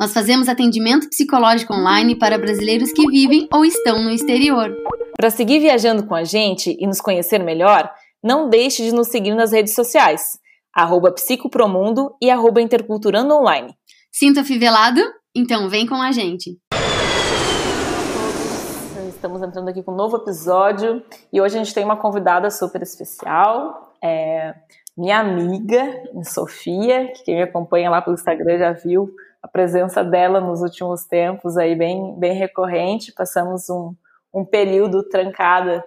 [0.00, 4.74] Nós fazemos atendimento psicológico online para brasileiros que vivem ou estão no exterior.
[5.14, 7.92] Para seguir viajando com a gente e nos conhecer melhor,
[8.24, 10.22] não deixe de nos seguir nas redes sociais,
[10.74, 13.74] arroba psicopromundo e arroba interculturando online.
[14.10, 15.02] Sinta fivelado?
[15.36, 16.58] Então vem com a gente.
[19.10, 22.80] Estamos entrando aqui com um novo episódio e hoje a gente tem uma convidada super
[22.80, 24.54] especial, é
[24.96, 25.92] minha amiga
[26.24, 31.04] Sofia, que quem me acompanha lá pelo Instagram já viu a presença dela nos últimos
[31.04, 33.12] tempos aí bem, bem recorrente.
[33.12, 33.94] Passamos um,
[34.32, 35.84] um período trancada,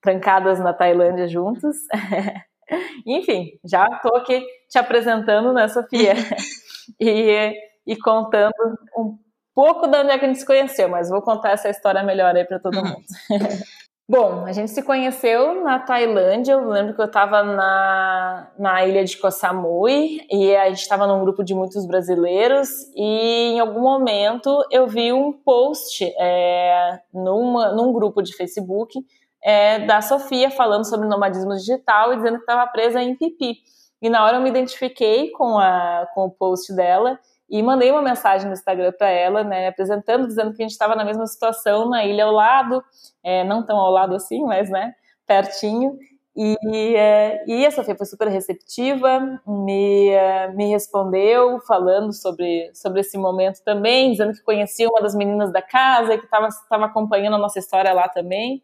[0.00, 1.76] trancadas na Tailândia juntas.
[3.06, 6.14] Enfim, já estou aqui te apresentando, né, Sofia?
[7.00, 7.54] e,
[7.86, 8.52] e contando
[8.96, 9.16] um
[9.54, 12.34] pouco da onde é que a gente se conheceu, mas vou contar essa história melhor
[12.34, 13.04] aí para todo mundo.
[14.08, 16.52] Bom, a gente se conheceu na Tailândia.
[16.52, 21.08] Eu lembro que eu estava na, na ilha de Koh Samui e a gente estava
[21.08, 22.68] num grupo de muitos brasileiros.
[22.94, 29.04] E em algum momento eu vi um post é, numa, num grupo de Facebook
[29.42, 33.56] é, da Sofia falando sobre nomadismo digital e dizendo que estava presa em Pipi.
[34.00, 38.02] E na hora eu me identifiquei com, a, com o post dela e mandei uma
[38.02, 41.88] mensagem no Instagram para ela, né, apresentando, dizendo que a gente estava na mesma situação
[41.88, 42.82] na ilha ao lado,
[43.22, 44.92] é, não tão ao lado assim, mas né,
[45.26, 45.96] pertinho.
[46.38, 53.00] E, é, e a Sofia foi super receptiva, me, é, me respondeu falando sobre, sobre
[53.00, 57.38] esse momento também, dizendo que conhecia uma das meninas da casa, que estava acompanhando a
[57.38, 58.62] nossa história lá também.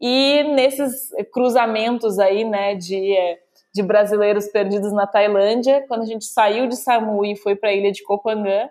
[0.00, 3.38] E nesses cruzamentos aí, né, de é,
[3.74, 5.84] de brasileiros perdidos na Tailândia.
[5.88, 8.68] Quando a gente saiu de Samui e foi para a ilha de Koh Phangan,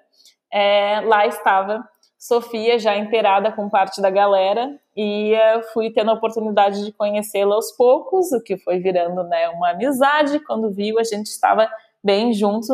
[0.52, 1.84] é, lá estava
[2.22, 5.34] Sofia já inteirada com parte da galera e
[5.74, 10.40] fui tendo a oportunidade de conhecê-la aos poucos, o que foi virando né, uma amizade.
[10.42, 11.68] Quando viu, a gente estava
[12.04, 12.68] bem junto,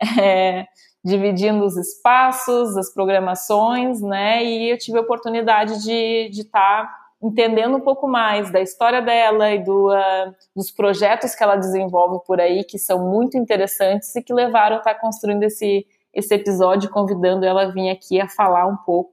[0.20, 0.66] é,
[1.04, 4.44] dividindo os espaços, as programações, né?
[4.44, 9.50] E eu tive a oportunidade de estar tá entendendo um pouco mais da história dela
[9.50, 14.22] e do, uh, dos projetos que ela desenvolve por aí, que são muito interessantes e
[14.22, 18.66] que levaram a estar construindo esse, esse episódio, convidando ela a vir aqui a falar
[18.66, 19.12] um pouco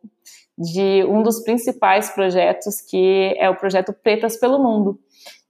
[0.57, 4.99] de um dos principais projetos, que é o projeto Pretas pelo Mundo.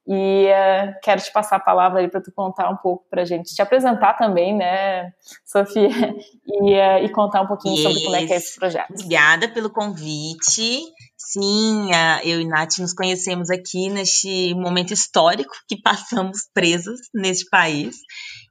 [0.07, 3.25] E uh, quero te passar a palavra aí para tu contar um pouco para a
[3.25, 5.11] gente, te apresentar também, né,
[5.43, 5.89] Sofia,
[6.45, 7.83] e, uh, e contar um pouquinho yes.
[7.83, 8.91] sobre como é que é esse projeto.
[8.91, 10.83] Obrigada pelo convite.
[11.31, 11.89] Sim,
[12.23, 17.95] eu e Nath nos conhecemos aqui neste momento histórico que passamos presos neste país.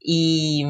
[0.04, 0.64] E,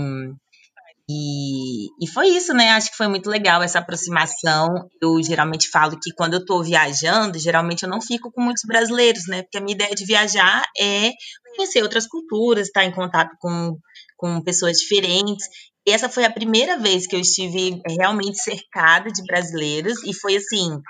[1.09, 2.71] e, e foi isso, né?
[2.71, 4.87] Acho que foi muito legal essa aproximação.
[5.01, 9.27] Eu geralmente falo que quando eu estou viajando, geralmente eu não fico com muitos brasileiros,
[9.27, 9.43] né?
[9.43, 11.11] Porque a minha ideia de viajar é
[11.57, 13.79] conhecer outras culturas, estar em contato com,
[14.19, 15.47] com pessoas diferentes.
[15.87, 20.37] E essa foi a primeira vez que eu estive realmente cercada de brasileiros, e foi
[20.37, 20.81] assim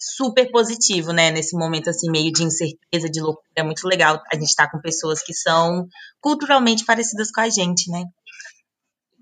[0.00, 1.30] super positivo, né?
[1.30, 4.72] Nesse momento assim meio de incerteza, de loucura, é muito legal a gente estar tá
[4.72, 5.86] com pessoas que são
[6.20, 8.04] culturalmente parecidas com a gente, né?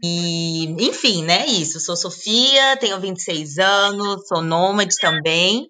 [0.03, 1.47] E, enfim, né?
[1.47, 1.81] Isso.
[1.81, 5.67] Sou Sofia, tenho 26 anos, sou nômade também.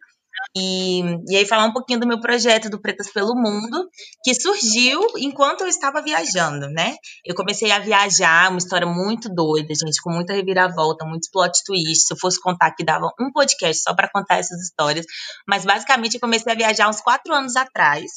[0.56, 3.88] E, e aí falar um pouquinho do meu projeto do Pretas pelo Mundo,
[4.25, 6.94] que surgiu enquanto eu estava viajando, né?
[7.25, 12.06] Eu comecei a viajar, uma história muito doida, gente, com muita reviravolta, muitos plot twists.
[12.06, 15.06] Se eu fosse contar que dava um podcast só para contar essas histórias,
[15.47, 18.10] mas basicamente eu comecei a viajar uns quatro anos atrás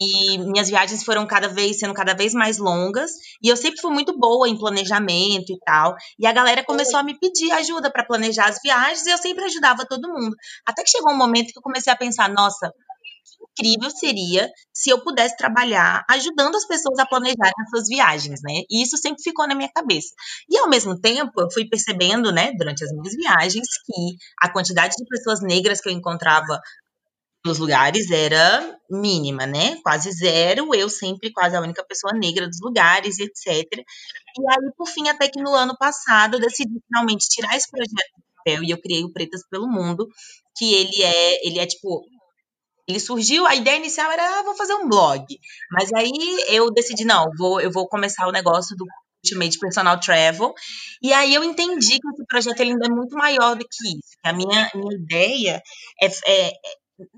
[0.00, 3.10] e minhas viagens foram cada vez sendo cada vez mais longas
[3.42, 5.94] e eu sempre fui muito boa em planejamento e tal.
[6.18, 9.44] E a galera começou a me pedir ajuda para planejar as viagens e eu sempre
[9.44, 10.36] ajudava todo mundo.
[10.66, 12.70] Até que chegou um momento que eu comecei a pensar, nossa,
[13.56, 18.40] que incrível seria se eu pudesse trabalhar ajudando as pessoas a planejarem as suas viagens,
[18.42, 18.62] né?
[18.70, 20.10] E isso sempre ficou na minha cabeça.
[20.48, 24.94] E ao mesmo tempo, eu fui percebendo, né, durante as minhas viagens, que a quantidade
[24.96, 26.60] de pessoas negras que eu encontrava
[27.46, 29.76] nos lugares era mínima, né?
[29.82, 33.64] Quase zero, eu sempre quase a única pessoa negra dos lugares, etc.
[33.72, 38.12] E aí, por fim, até que no ano passado, eu decidi finalmente tirar esse projeto
[38.16, 40.08] do papel e eu criei o Pretas pelo Mundo,
[40.56, 42.04] que ele é, ele é tipo
[42.88, 45.24] ele surgiu, a ideia inicial era, ah, vou fazer um blog.
[45.72, 46.12] Mas aí
[46.48, 48.86] eu decidi, não, vou, eu vou começar o negócio do
[49.24, 50.54] de personal travel.
[51.02, 54.16] E aí eu entendi que esse projeto ainda é muito maior do que isso.
[54.22, 55.62] a minha, minha ideia
[56.00, 56.52] é, é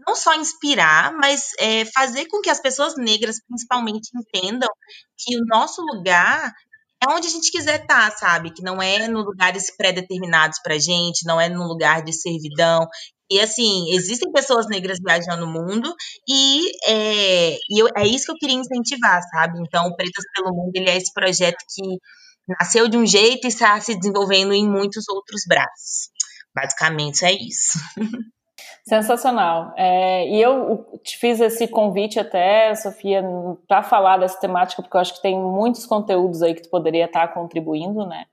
[0.07, 4.69] não só inspirar, mas é, fazer com que as pessoas negras, principalmente, entendam
[5.17, 6.53] que o nosso lugar
[7.03, 8.53] é onde a gente quiser estar, tá, sabe?
[8.53, 12.89] Que não é no lugares pré-determinados pra gente, não é num lugar de servidão.
[13.31, 15.95] E assim, existem pessoas negras viajando no mundo
[16.29, 19.61] e, é, e eu, é isso que eu queria incentivar, sabe?
[19.61, 21.99] Então, Pretas pelo Mundo ele é esse projeto que
[22.49, 26.09] nasceu de um jeito e está se desenvolvendo em muitos outros braços.
[26.55, 27.79] Basicamente é isso.
[28.85, 29.73] Sensacional.
[29.77, 33.23] É, e eu te fiz esse convite até, Sofia,
[33.67, 37.05] para falar dessa temática, porque eu acho que tem muitos conteúdos aí que tu poderia
[37.05, 38.25] estar contribuindo, né?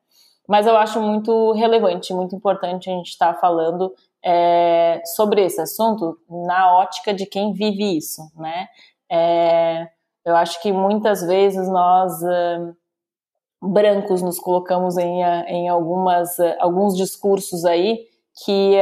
[0.48, 3.94] Mas eu acho muito relevante, muito importante a gente estar falando
[4.24, 8.68] é, sobre esse assunto na ótica de quem vive isso, né?
[9.12, 9.88] É,
[10.24, 12.14] eu acho que muitas vezes nós
[13.62, 18.06] brancos nos colocamos em, em algumas, alguns discursos aí
[18.44, 18.76] que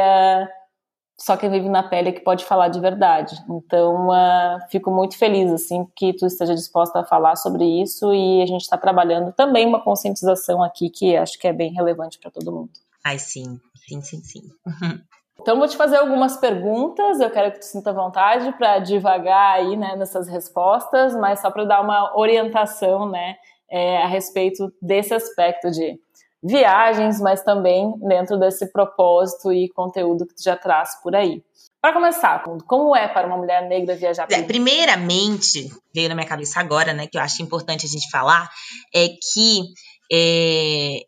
[1.18, 3.36] só quem vive na pele é que pode falar de verdade.
[3.50, 8.42] Então, uh, fico muito feliz assim que tu esteja disposta a falar sobre isso e
[8.42, 12.31] a gente está trabalhando também uma conscientização aqui que acho que é bem relevante para
[12.31, 12.71] todo mundo.
[13.04, 14.42] Ai, sim, sim, sim, sim.
[15.42, 17.19] Então, vou te fazer algumas perguntas.
[17.19, 21.66] Eu quero que tu sinta vontade para divagar aí, né, nessas respostas, mas só para
[21.66, 23.36] dar uma orientação, né,
[23.69, 26.00] é, a respeito desse aspecto de
[26.44, 31.42] viagens, mas também dentro desse propósito e conteúdo que tu já traz por aí.
[31.81, 34.28] Para começar, como é para uma mulher negra viajar?
[34.31, 38.50] É, primeiramente, veio na minha cabeça agora, né, que eu acho importante a gente falar,
[38.94, 39.63] é que
[40.12, 41.01] é,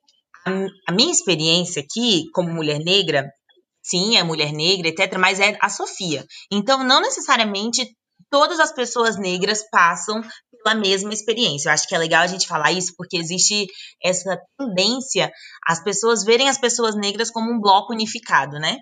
[0.45, 0.51] a,
[0.89, 3.29] a minha experiência aqui como mulher negra,
[3.81, 6.25] sim, é mulher negra, etc., mas é a Sofia.
[6.51, 7.95] Então, não necessariamente
[8.35, 10.21] todas as pessoas negras passam
[10.61, 11.69] pela mesma experiência.
[11.69, 13.65] Eu acho que é legal a gente falar isso porque existe
[14.03, 15.31] essa tendência
[15.65, 18.75] as pessoas verem as pessoas negras como um bloco unificado, né?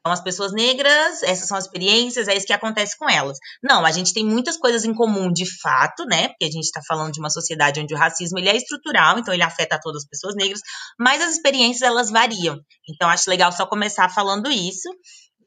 [0.00, 3.38] Então, as pessoas negras, essas são as experiências, é isso que acontece com elas.
[3.62, 6.28] Não, a gente tem muitas coisas em comum de fato, né?
[6.28, 9.32] Porque a gente está falando de uma sociedade onde o racismo ele é estrutural, então
[9.32, 10.60] ele afeta todas as pessoas negras,
[10.98, 12.58] mas as experiências elas variam.
[12.88, 14.88] Então, acho legal só começar falando isso.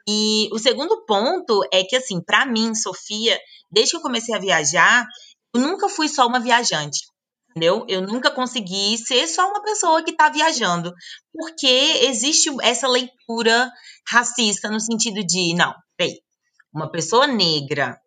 [0.08, 3.40] E o segundo ponto é que, assim, para mim, Sofia,
[3.72, 5.06] desde que eu comecei a viajar,
[5.54, 7.00] eu nunca fui só uma viajante,
[7.50, 7.86] entendeu?
[7.88, 10.94] Eu nunca consegui ser só uma pessoa que está viajando,
[11.34, 11.68] porque
[12.04, 13.72] existe essa leitura
[14.08, 16.20] racista no sentido de, não, peraí,
[16.74, 18.00] uma pessoa negra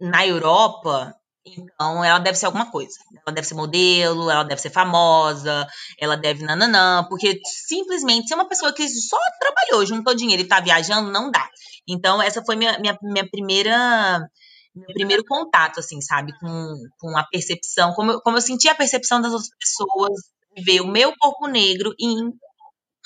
[0.00, 1.14] na Europa,
[1.46, 2.94] então, ela deve ser alguma coisa.
[3.26, 5.66] Ela deve ser modelo, ela deve ser famosa,
[5.98, 10.60] ela deve nananã, porque simplesmente ser uma pessoa que só trabalhou, juntou dinheiro e tá
[10.60, 11.46] viajando, não dá.
[11.86, 14.26] Então, essa foi minha, minha, minha primeira
[14.74, 18.74] meu primeiro contato, assim, sabe, com, com a percepção, como eu, como eu senti a
[18.74, 20.20] percepção das outras pessoas,
[20.64, 22.32] ver o meu corpo negro em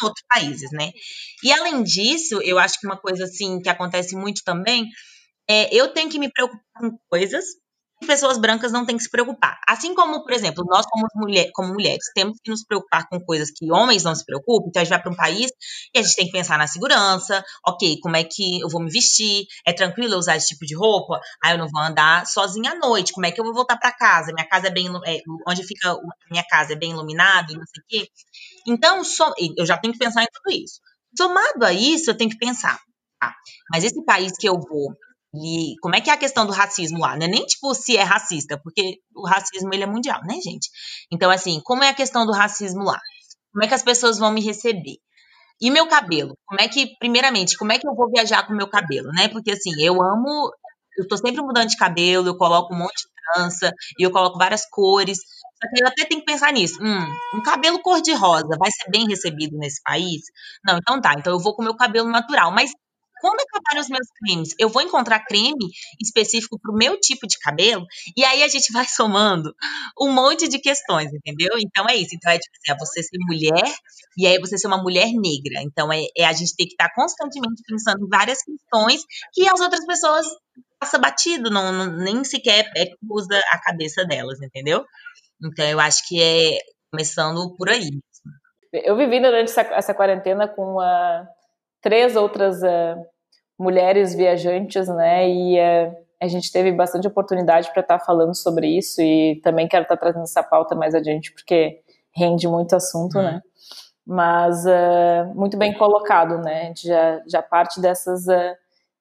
[0.03, 0.93] outros países, né?
[1.43, 4.89] E além disso, eu acho que uma coisa assim que acontece muito também
[5.47, 7.45] é eu tenho que me preocupar com coisas
[8.07, 9.59] pessoas brancas não têm que se preocupar.
[9.67, 13.51] Assim como, por exemplo, nós como, mulher, como mulheres temos que nos preocupar com coisas
[13.51, 15.51] que homens não se preocupam, então a gente vai para um país
[15.95, 18.91] e a gente tem que pensar na segurança, ok, como é que eu vou me
[18.91, 22.75] vestir, é tranquilo usar esse tipo de roupa, aí eu não vou andar sozinha à
[22.77, 25.65] noite, como é que eu vou voltar para casa, minha casa é bem, é, onde
[25.65, 25.97] fica
[26.31, 28.11] minha casa é bem iluminado e não sei o quê.
[28.67, 30.81] Então, so, eu já tenho que pensar em tudo isso.
[31.17, 32.79] Somado a isso, eu tenho que pensar,
[33.19, 33.35] tá,
[33.73, 34.95] mas esse país que eu vou,
[35.35, 37.17] e como é que é a questão do racismo lá?
[37.17, 40.71] Não é nem tipo se é racista, porque o racismo ele é mundial, né, gente?
[41.13, 42.99] Então, assim, como é a questão do racismo lá?
[43.53, 44.97] Como é que as pessoas vão me receber?
[45.61, 46.35] E meu cabelo?
[46.47, 49.29] Como é que, primeiramente, como é que eu vou viajar com meu cabelo, né?
[49.29, 50.51] Porque assim, eu amo,
[50.97, 54.39] eu tô sempre mudando de cabelo, eu coloco um monte de trança, e eu coloco
[54.39, 55.19] várias cores.
[55.19, 56.79] Só que eu até tenho que pensar nisso.
[56.81, 60.23] Hum, um cabelo cor-de-rosa vai ser bem recebido nesse país?
[60.65, 61.15] Não, então tá.
[61.19, 62.53] Então eu vou com o meu cabelo natural.
[62.53, 62.71] Mas
[63.21, 65.69] quando acabarem os meus cremes, eu vou encontrar creme
[66.01, 69.55] específico para o meu tipo de cabelo, e aí a gente vai somando
[70.01, 71.57] um monte de questões, entendeu?
[71.59, 72.15] Então é isso.
[72.15, 73.75] Então é tipo assim, é você ser mulher
[74.17, 75.63] e aí você ser uma mulher negra.
[75.63, 79.49] Então é, é a gente ter que estar tá constantemente pensando em várias questões que
[79.49, 80.27] as outras pessoas
[80.79, 84.85] passa batido, não, não nem sequer é, usa a cabeça delas, entendeu?
[85.45, 86.59] Então eu acho que é
[86.91, 87.91] começando por aí.
[88.73, 91.27] Eu vivi durante essa, essa quarentena com uma
[91.81, 93.07] três outras uh,
[93.59, 95.29] mulheres viajantes, né?
[95.29, 99.69] E uh, a gente teve bastante oportunidade para estar tá falando sobre isso e também
[99.69, 101.81] quero estar tá trazendo essa pauta mais adiante porque
[102.15, 103.25] rende muito assunto, uhum.
[103.25, 103.43] né?
[104.07, 106.63] Mas uh, muito bem colocado, né?
[106.63, 108.25] A gente já, já parte dessas,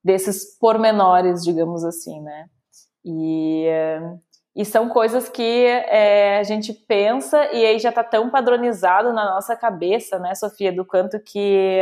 [0.04, 2.50] desses pormenores, digamos assim, né?
[3.06, 3.66] E,
[4.54, 9.24] e são coisas que é, a gente pensa e aí já está tão padronizado na
[9.36, 11.80] nossa cabeça, né, Sofia, do quanto que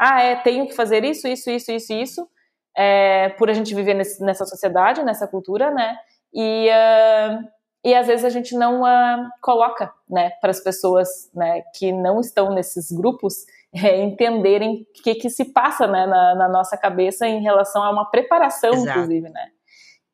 [0.00, 2.28] ah, é, tenho que fazer isso, isso, isso, isso, isso,
[2.74, 5.94] é, por a gente viver nesse, nessa sociedade, nessa cultura, né?
[6.32, 7.48] E, uh,
[7.84, 12.20] e às vezes a gente não uh, coloca, né, para as pessoas, né, que não
[12.20, 17.26] estão nesses grupos é, entenderem o que, que se passa, né, na, na, nossa cabeça
[17.26, 18.90] em relação a uma preparação, Exato.
[18.90, 19.48] inclusive, né?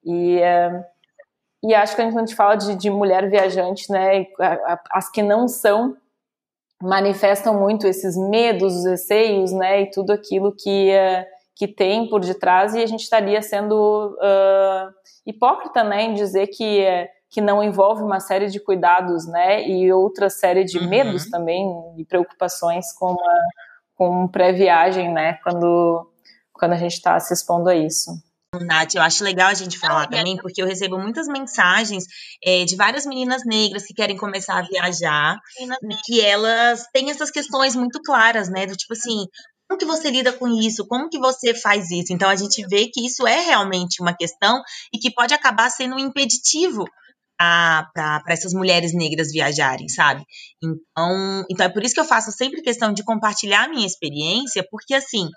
[0.04, 0.84] E uh,
[1.62, 4.26] e acho que quando a gente fala de, de mulher viajante, né,
[4.90, 5.96] as que não são
[6.82, 12.20] manifestam muito esses medos, os receios, né, e tudo aquilo que uh, que tem por
[12.20, 14.92] detrás e a gente estaria sendo uh,
[15.24, 16.84] hipócrita, né, em dizer que
[17.28, 20.88] que não envolve uma série de cuidados, né, e outra série de uhum.
[20.88, 21.68] medos também
[21.98, 23.48] e preocupações com uma,
[23.96, 26.08] com pré-viagem, né, quando
[26.52, 28.10] quando a gente está se expondo a isso.
[28.54, 32.04] Nath, eu acho legal a gente falar também, porque eu recebo muitas mensagens
[32.42, 35.38] é, de várias meninas negras que querem começar a viajar,
[36.04, 38.66] que elas têm essas questões muito claras, né?
[38.66, 39.26] Do tipo assim,
[39.68, 40.86] como que você lida com isso?
[40.86, 42.12] Como que você faz isso?
[42.12, 44.62] Então a gente vê que isso é realmente uma questão
[44.92, 46.84] e que pode acabar sendo um impeditivo
[47.38, 50.24] para essas mulheres negras viajarem, sabe?
[50.62, 54.66] Então, então é por isso que eu faço sempre questão de compartilhar a minha experiência,
[54.70, 55.28] porque assim,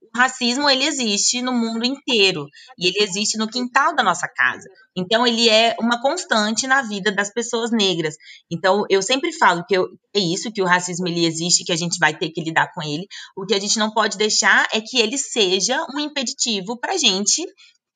[0.00, 2.46] o racismo ele existe no mundo inteiro
[2.78, 4.68] e ele existe no quintal da nossa casa.
[4.96, 8.14] Então ele é uma constante na vida das pessoas negras.
[8.50, 11.76] Então eu sempre falo que eu, é isso que o racismo ele existe, que a
[11.76, 13.06] gente vai ter que lidar com ele.
[13.36, 17.44] O que a gente não pode deixar é que ele seja um impeditivo para gente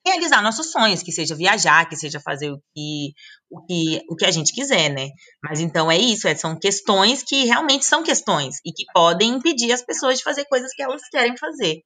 [0.04, 3.12] realizar nossos sonhos, que seja viajar, que seja fazer o que,
[3.50, 5.08] o que, o que a gente quiser, né?
[5.42, 9.72] Mas então é isso, é, são questões que realmente são questões e que podem impedir
[9.72, 11.82] as pessoas de fazer coisas que elas querem fazer.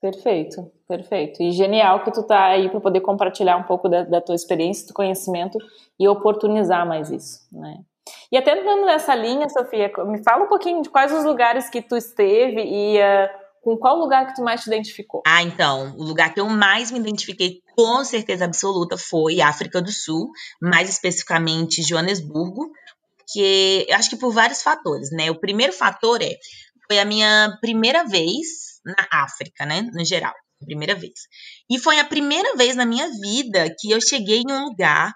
[0.00, 1.42] Perfeito, perfeito.
[1.42, 4.86] E genial que tu tá aí para poder compartilhar um pouco da, da, tua experiência,
[4.86, 5.58] do conhecimento
[5.98, 7.78] e oportunizar mais isso, né?
[8.30, 11.82] E até dando nessa linha, Sofia, me fala um pouquinho de quais os lugares que
[11.82, 15.24] tu esteve e uh, com qual lugar que tu mais te identificou?
[15.26, 19.90] Ah, então, o lugar que eu mais me identifiquei com certeza absoluta foi África do
[19.90, 20.30] Sul,
[20.62, 22.70] mais especificamente Joanesburgo,
[23.28, 25.32] que eu acho que por vários fatores, né?
[25.32, 26.36] O primeiro fator é
[26.86, 28.46] foi a minha primeira vez
[28.84, 31.26] na África, né, no geral, primeira vez.
[31.68, 35.12] E foi a primeira vez na minha vida que eu cheguei em um lugar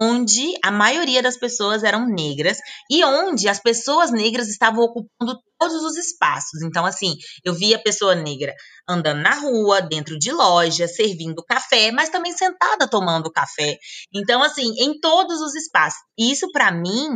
[0.00, 2.58] onde a maioria das pessoas eram negras
[2.90, 6.62] e onde as pessoas negras estavam ocupando todos os espaços.
[6.62, 8.54] Então, assim, eu via a pessoa negra
[8.88, 13.78] andando na rua, dentro de loja, servindo café, mas também sentada tomando café.
[14.14, 16.00] Então, assim, em todos os espaços.
[16.18, 17.08] Isso, para mim,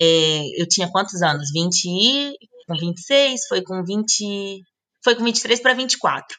[0.00, 1.50] é, eu tinha quantos anos?
[1.52, 2.34] 20,
[2.66, 4.62] com 26, foi com 20,
[5.04, 6.36] foi com 23 para 24.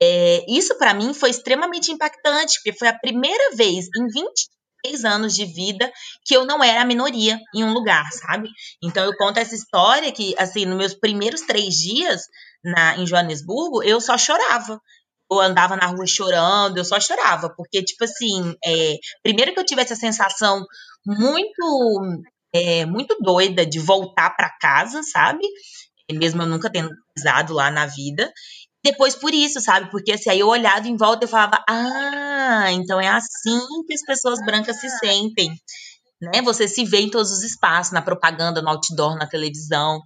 [0.00, 5.04] É, isso para mim foi extremamente impactante, porque foi a primeira vez em 20 três
[5.04, 5.90] anos de vida
[6.24, 8.48] que eu não era a minoria em um lugar, sabe?
[8.82, 12.22] Então eu conto essa história que, assim, nos meus primeiros três dias
[12.64, 14.80] na, em Joanesburgo, eu só chorava.
[15.30, 19.66] Eu andava na rua chorando, eu só chorava, porque, tipo assim, é, primeiro que eu
[19.66, 20.64] tive essa sensação
[21.06, 22.22] muito,
[22.54, 25.46] é, muito doida de voltar para casa, sabe?
[26.10, 28.32] Mesmo eu nunca tendo pisado lá na vida
[28.84, 29.90] depois por isso, sabe?
[29.90, 34.02] Porque assim, aí eu olhava em volta e falava, ah, então é assim que as
[34.02, 35.50] pessoas brancas se sentem.
[36.20, 36.42] Né?
[36.42, 40.00] Você se vê em todos os espaços, na propaganda, no outdoor, na televisão.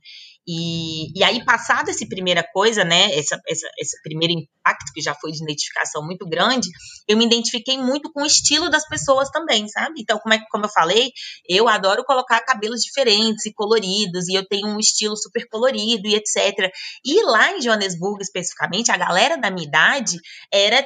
[0.46, 5.14] E, e aí, passada essa primeira coisa, né, essa, essa, esse primeiro impacto, que já
[5.14, 6.68] foi de identificação muito grande,
[7.06, 10.00] eu me identifiquei muito com o estilo das pessoas também, sabe?
[10.00, 11.12] Então, como, é, como eu falei,
[11.48, 16.14] eu adoro colocar cabelos diferentes e coloridos, e eu tenho um estilo super colorido e
[16.14, 16.70] etc.
[17.04, 20.18] E lá em Joanesburgo, especificamente, a galera da minha idade
[20.52, 20.84] era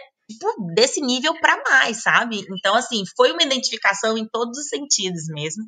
[0.74, 2.44] desse nível para mais, sabe?
[2.50, 5.64] Então, assim, foi uma identificação em todos os sentidos mesmo.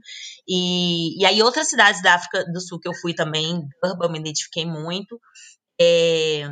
[0.48, 4.18] E, e aí, outras cidades da África do Sul que eu fui também, Durban, me
[4.18, 5.20] identifiquei muito.
[5.80, 6.50] É,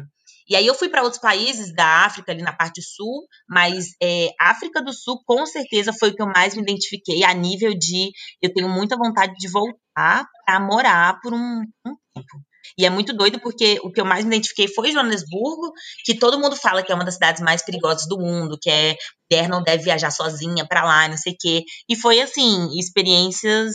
[0.48, 4.28] e aí eu fui para outros países da África, ali na parte sul, mas é,
[4.40, 8.12] África do Sul, com certeza, foi o que eu mais me identifiquei a nível de
[8.40, 12.46] eu tenho muita vontade de voltar para morar por um, um tempo.
[12.78, 15.72] E é muito doido porque o que eu mais me identifiquei foi Joanesburgo,
[16.04, 18.96] que todo mundo fala que é uma das cidades mais perigosas do mundo, que é
[19.30, 21.62] mulher não deve viajar sozinha para lá, não sei o quê.
[21.88, 23.74] E foi assim, experiências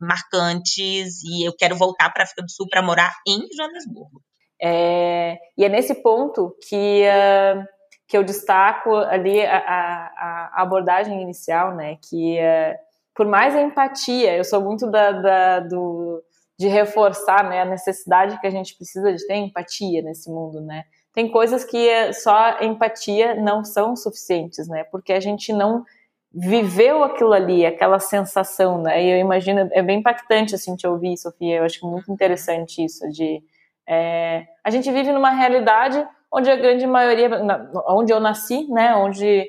[0.00, 4.20] marcantes e eu quero voltar para África do Sul para morar em Joanesburgo.
[4.60, 7.64] É, e é nesse ponto que uh,
[8.08, 11.96] que eu destaco ali a, a, a abordagem inicial, né?
[12.08, 12.74] Que uh,
[13.14, 16.22] por mais empatia, eu sou muito da, da do
[16.58, 20.84] de reforçar né, a necessidade que a gente precisa de ter empatia nesse mundo, né?
[21.14, 24.84] Tem coisas que só empatia não são suficientes, né?
[24.84, 25.84] Porque a gente não
[26.32, 29.02] viveu aquilo ali, aquela sensação, né?
[29.02, 31.56] E eu imagino, é bem impactante assim te ouvir, Sofia.
[31.56, 33.42] Eu acho muito interessante isso de
[33.86, 37.30] é, a gente vive numa realidade onde a grande maioria,
[37.88, 38.94] onde eu nasci, né?
[38.96, 39.46] Onde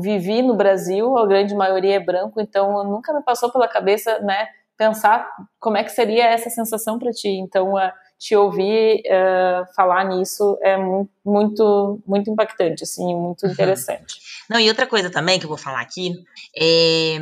[0.00, 4.48] vivi no Brasil, a grande maioria é branco, então nunca me passou pela cabeça, né?
[4.76, 5.28] Pensar
[5.60, 7.28] como é que seria essa sensação para ti.
[7.28, 10.76] Então, uh, te ouvir uh, falar nisso é
[11.24, 13.52] muito, muito impactante, assim, muito uhum.
[13.52, 14.16] interessante.
[14.48, 16.12] Não, e outra coisa também que eu vou falar aqui
[16.56, 17.18] é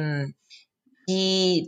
[1.07, 1.65] que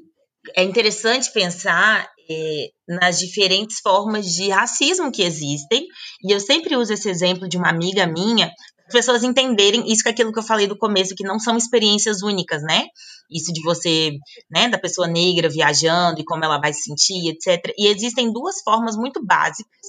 [0.57, 5.87] é interessante pensar é, nas diferentes formas de racismo que existem,
[6.23, 8.51] e eu sempre uso esse exemplo de uma amiga minha
[8.92, 12.22] pessoas entenderem isso que é aquilo que eu falei do começo, que não são experiências
[12.22, 12.87] únicas, né?
[13.30, 14.12] Isso de você,
[14.50, 17.72] né, da pessoa negra viajando e como ela vai se sentir, etc.
[17.76, 19.80] E existem duas formas muito básicas.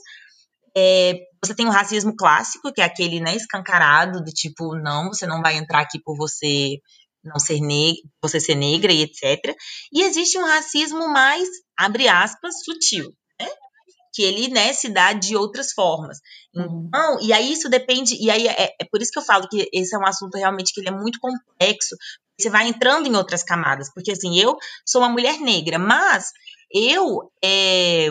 [0.76, 5.28] É, você tem o racismo clássico, que é aquele, né, escancarado, do tipo, não, você
[5.28, 6.78] não vai entrar aqui por você
[7.24, 9.56] não ser negra, você ser negra e etc.
[9.94, 13.14] E existe um racismo mais, abre aspas, sutil,
[14.14, 16.20] que ele, né, se dá de outras formas.
[16.56, 16.86] Uhum.
[16.88, 19.68] Então, e aí isso depende, e aí é, é, por isso que eu falo que
[19.74, 21.96] esse é um assunto realmente que ele é muito complexo,
[22.40, 24.56] você vai entrando em outras camadas, porque assim, eu
[24.86, 26.32] sou uma mulher negra, mas
[26.72, 28.08] eu é,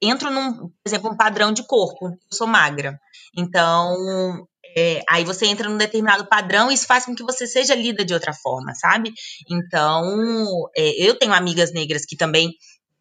[0.00, 2.98] entro num, por exemplo, um padrão de corpo, eu sou magra,
[3.36, 4.46] então
[4.76, 8.04] é, aí você entra num determinado padrão e isso faz com que você seja lida
[8.04, 9.10] de outra forma, sabe?
[9.50, 10.04] Então,
[10.76, 12.50] é, eu tenho amigas negras que também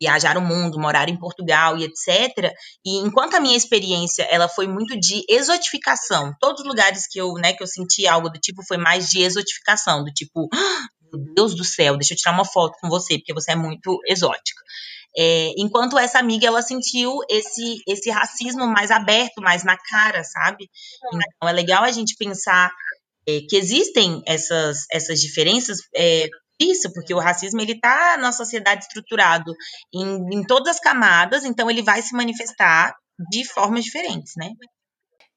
[0.01, 2.53] viajar o mundo, morar em Portugal e etc.
[2.85, 7.33] E enquanto a minha experiência ela foi muito de exotificação, todos os lugares que eu,
[7.33, 11.33] né, que eu senti algo do tipo foi mais de exotificação, do tipo, ah, meu
[11.33, 14.61] Deus do céu, deixa eu tirar uma foto com você, porque você é muito exótica.
[15.17, 20.69] É, enquanto essa amiga ela sentiu esse esse racismo mais aberto, mais na cara, sabe?
[21.13, 22.69] Então é legal a gente pensar
[23.25, 26.27] é, que existem essas essas diferenças é,
[26.59, 29.53] isso, porque o racismo ele está na sociedade estruturado
[29.93, 32.95] em, em todas as camadas, então ele vai se manifestar
[33.29, 34.50] de formas diferentes, né?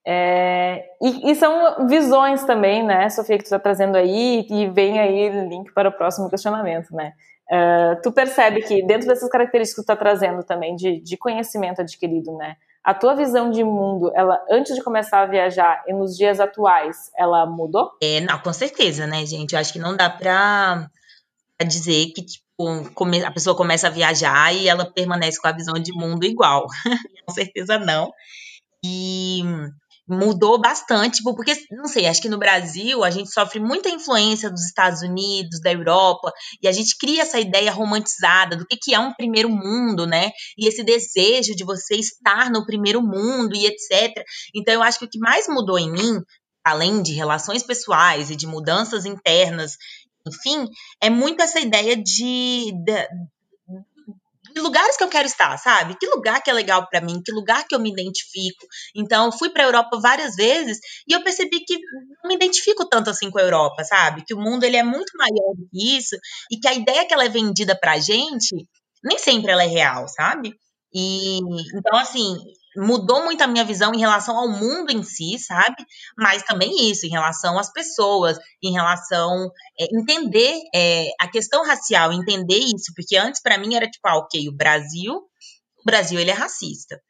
[0.06, 4.98] É, e, e, são visões também, né, Sofia, que tu está trazendo aí, e vem
[4.98, 7.12] aí link para o próximo questionamento, né?
[7.50, 11.80] Uh, tu percebe que dentro dessas características que tu está trazendo também de, de conhecimento
[11.80, 12.56] adquirido, né?
[12.84, 17.10] A tua visão de mundo, ela antes de começar a viajar e nos dias atuais,
[17.16, 17.90] ela mudou?
[18.02, 19.54] É, não, com certeza, né, gente?
[19.54, 20.88] Eu acho que não dá para
[21.64, 22.46] dizer que, tipo,
[23.24, 26.66] a pessoa começa a viajar e ela permanece com a visão de mundo igual.
[27.26, 28.10] com certeza não.
[28.84, 29.42] E
[30.08, 34.48] mudou bastante, tipo, porque, não sei, acho que no Brasil a gente sofre muita influência
[34.48, 38.94] dos Estados Unidos, da Europa, e a gente cria essa ideia romantizada do que, que
[38.94, 40.30] é um primeiro mundo, né?
[40.56, 44.24] E esse desejo de você estar no primeiro mundo e etc.
[44.54, 46.22] Então, eu acho que o que mais mudou em mim
[46.64, 49.76] além de relações pessoais e de mudanças internas
[50.28, 50.68] enfim,
[51.00, 53.08] é muito essa ideia de, de,
[54.60, 55.96] lugares que eu quero estar, sabe?
[55.98, 58.66] Que lugar que é legal para mim, que lugar que eu me identifico.
[58.94, 61.78] Então, fui para a Europa várias vezes e eu percebi que
[62.22, 64.24] não me identifico tanto assim com a Europa, sabe?
[64.26, 66.16] Que o mundo ele é muito maior do que isso
[66.50, 68.68] e que a ideia que ela é vendida pra gente
[69.02, 70.54] nem sempre ela é real, sabe?
[70.92, 71.38] E
[71.74, 72.36] então assim,
[72.78, 75.84] mudou muito a minha visão em relação ao mundo em si, sabe?
[76.16, 82.12] Mas também isso, em relação às pessoas, em relação é, entender é, a questão racial,
[82.12, 86.30] entender isso, porque antes para mim era tipo, ah, ok, o Brasil, o Brasil ele
[86.30, 87.00] é racista.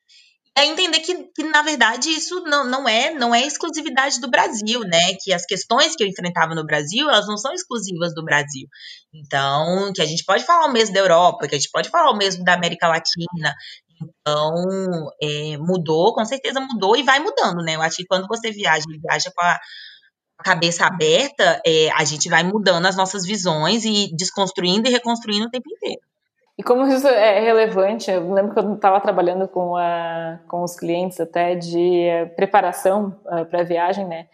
[0.57, 4.81] É entender que, que, na verdade, isso não, não, é não é exclusividade do Brasil,
[4.81, 5.15] né?
[5.23, 8.67] Que as questões que eu enfrentava no Brasil, elas não são exclusivas do Brasil.
[9.15, 12.11] Então, que a gente pode falar o mesmo da Europa, que a gente pode falar
[12.11, 13.55] o mesmo da América Latina,
[14.01, 17.77] então, é, mudou, com certeza mudou e vai mudando, né?
[17.77, 19.59] Eu acho que quando você viaja, viaja com a
[20.45, 25.51] cabeça aberta, é, a gente vai mudando as nossas visões e desconstruindo e reconstruindo o
[25.51, 26.01] tempo inteiro.
[26.59, 30.75] E como isso é relevante, eu lembro que eu estava trabalhando com, a, com os
[30.75, 34.27] clientes até de eh, preparação uh, para a viagem, né?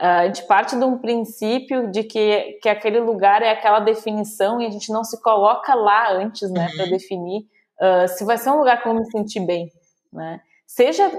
[0.00, 4.60] Uh, a gente parte de um princípio de que, que aquele lugar é aquela definição
[4.60, 6.76] e a gente não se coloca lá antes, né, uhum.
[6.76, 7.46] para definir
[7.82, 9.70] uh, se vai ser um lugar que eu vou me sentir bem,
[10.12, 10.40] né?
[10.66, 11.10] Seja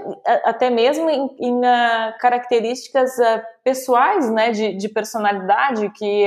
[0.44, 6.24] até mesmo em, em uh, características uh, pessoais, né, de, de personalidade, que,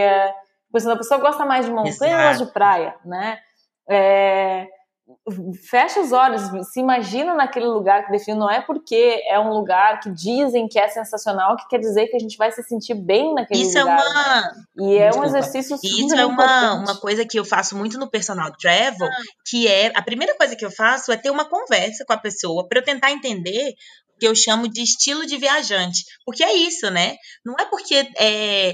[0.71, 3.37] por exemplo, a pessoa gosta mais de montanha ou de praia, né?
[3.89, 4.67] É,
[5.69, 6.41] fecha os olhos,
[6.71, 10.77] se imagina naquele lugar que define, não é porque é um lugar que dizem que
[10.77, 13.97] é sensacional que quer dizer que a gente vai se sentir bem naquele isso lugar.
[13.99, 14.41] Isso é uma.
[14.41, 14.53] Né?
[14.77, 18.09] E é um exercício super Isso é uma, uma coisa que eu faço muito no
[18.09, 19.07] personal travel,
[19.45, 22.67] que é a primeira coisa que eu faço é ter uma conversa com a pessoa
[22.67, 23.73] para eu tentar entender
[24.15, 26.03] o que eu chamo de estilo de viajante.
[26.25, 27.15] Porque é isso, né?
[27.45, 28.73] Não é porque é,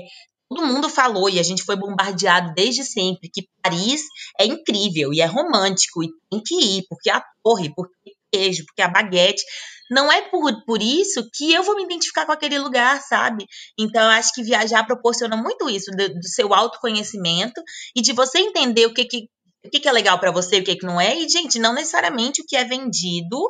[0.53, 4.03] todo mundo falou e a gente foi bombardeado desde sempre que Paris
[4.39, 8.65] é incrível e é romântico e tem que ir, porque a torre, porque o queijo,
[8.65, 9.43] porque a baguete.
[9.91, 13.45] Não é por, por isso que eu vou me identificar com aquele lugar, sabe?
[13.77, 17.61] Então, eu acho que viajar proporciona muito isso, do, do seu autoconhecimento
[17.95, 19.27] e de você entender o que, que
[19.65, 21.15] o que, que é legal para você, o que, que não é.
[21.15, 23.49] E, gente, não necessariamente o que é vendido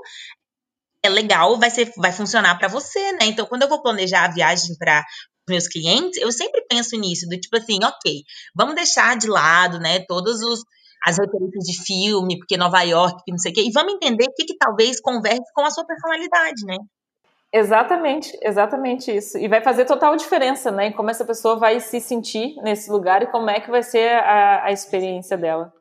[1.03, 3.25] é legal, vai, ser, vai funcionar para você, né?
[3.25, 5.03] Então, quando eu vou planejar a viagem para
[5.47, 8.23] meus clientes, eu sempre penso nisso, do tipo assim, ok,
[8.55, 10.63] vamos deixar de lado, né, todos os
[11.05, 14.33] as referências de filme, porque Nova York, não sei o quê, e vamos entender o
[14.33, 16.77] que, que talvez converse com a sua personalidade, né?
[17.51, 19.37] Exatamente, exatamente isso.
[19.37, 20.87] E vai fazer total diferença, né?
[20.87, 24.11] Em como essa pessoa vai se sentir nesse lugar e como é que vai ser
[24.13, 25.71] a, a experiência dela.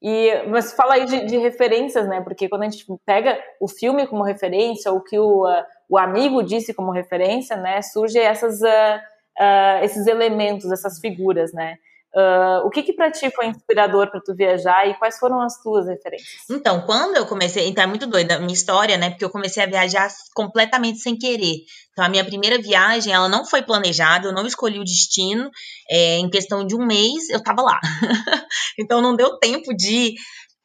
[0.00, 2.20] E, mas fala aí de, de, referências, né?
[2.20, 5.44] Porque quando a gente pega o filme como referência, ou que o,
[5.92, 7.82] o amigo disse como referência, né?
[7.82, 8.96] Surgem essas, uh,
[9.38, 11.76] uh, esses elementos, essas figuras, né?
[12.14, 15.60] Uh, o que que para ti foi inspirador para tu viajar e quais foram as
[15.62, 16.48] tuas referências?
[16.50, 19.10] Então, quando eu comecei, então é muito doida a minha história, né?
[19.10, 21.56] Porque eu comecei a viajar completamente sem querer.
[21.90, 25.50] Então, a minha primeira viagem, ela não foi planejada, eu não escolhi o destino.
[25.90, 27.78] É, em questão de um mês, eu tava lá.
[28.80, 30.14] então, não deu tempo de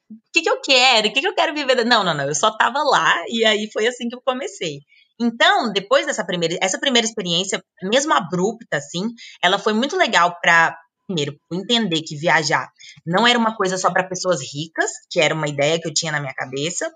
[0.10, 1.84] o que, que eu quero, o que, que eu quero viver.
[1.84, 4.80] Não, não, não, eu só tava lá e aí foi assim que eu comecei.
[5.20, 9.08] Então, depois dessa primeira, essa primeira experiência, mesmo abrupta, assim,
[9.42, 10.78] ela foi muito legal para
[11.08, 12.70] primeiro, entender que viajar
[13.06, 16.12] não era uma coisa só para pessoas ricas, que era uma ideia que eu tinha
[16.12, 16.92] na minha cabeça,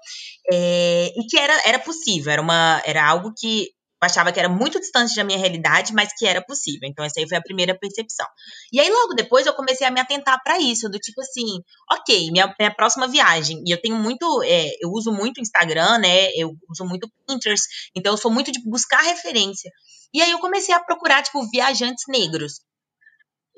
[0.51, 3.69] é, e que era, era possível, era, uma, era algo que
[4.01, 6.89] eu achava que era muito distante da minha realidade, mas que era possível.
[6.89, 8.25] Então, essa aí foi a primeira percepção.
[8.73, 11.45] E aí, logo depois, eu comecei a me atentar para isso, do tipo assim,
[11.91, 13.61] ok, minha, minha próxima viagem.
[13.65, 16.31] E eu tenho muito, é, eu uso muito Instagram, né?
[16.35, 19.71] Eu uso muito Pinterest, então eu sou muito de buscar referência.
[20.11, 22.61] E aí eu comecei a procurar, tipo, viajantes negros.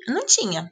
[0.08, 0.70] Não tinha.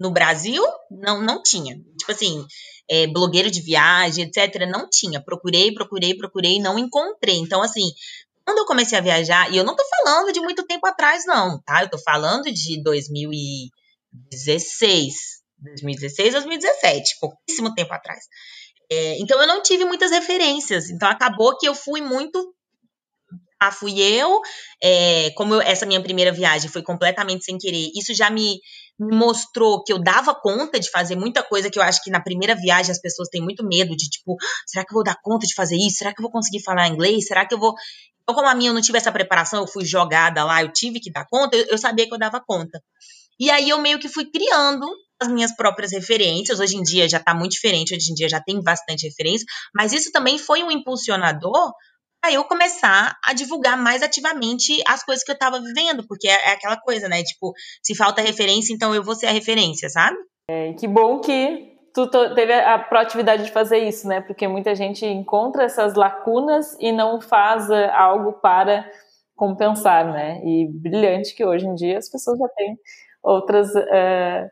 [0.00, 1.76] No Brasil, não, não tinha.
[1.98, 2.46] Tipo assim,
[2.88, 4.66] é, blogueiro de viagem, etc.
[4.68, 5.22] Não tinha.
[5.22, 7.36] Procurei, procurei, procurei, não encontrei.
[7.36, 7.90] Então, assim,
[8.46, 11.60] quando eu comecei a viajar, e eu não tô falando de muito tempo atrás, não,
[11.62, 11.82] tá?
[11.82, 15.14] Eu tô falando de 2016.
[15.58, 18.24] 2016, 2017, pouquíssimo tempo atrás.
[18.90, 20.90] É, então eu não tive muitas referências.
[20.90, 22.54] Então acabou que eu fui muito
[23.58, 24.40] ah, fui eu.
[24.80, 28.60] É, como eu, essa minha primeira viagem foi completamente sem querer, isso já me, me
[28.98, 32.54] mostrou que eu dava conta de fazer muita coisa que eu acho que na primeira
[32.54, 35.54] viagem as pessoas têm muito medo de, tipo, será que eu vou dar conta de
[35.54, 35.98] fazer isso?
[35.98, 37.26] Será que eu vou conseguir falar inglês?
[37.26, 37.74] Será que eu vou.
[38.22, 40.98] Então, como a minha eu não tive essa preparação, eu fui jogada lá, eu tive
[40.98, 42.82] que dar conta, eu, eu sabia que eu dava conta.
[43.38, 44.86] E aí eu meio que fui criando
[45.20, 46.58] as minhas próprias referências.
[46.58, 49.92] Hoje em dia já tá muito diferente, hoje em dia já tem bastante referência, mas
[49.92, 51.72] isso também foi um impulsionador
[52.32, 56.52] eu começar a divulgar mais ativamente as coisas que eu estava vivendo, porque é, é,
[56.52, 57.22] aquela coisa, né?
[57.22, 60.16] Tipo, se falta referência, então eu vou ser a referência, sabe?
[60.50, 64.20] É, que bom que tu teve a proatividade de fazer isso, né?
[64.20, 68.86] Porque muita gente encontra essas lacunas e não faz eh, algo para
[69.34, 70.40] compensar, né?
[70.44, 72.76] E brilhante que hoje em dia as pessoas já têm
[73.22, 74.50] outras uh,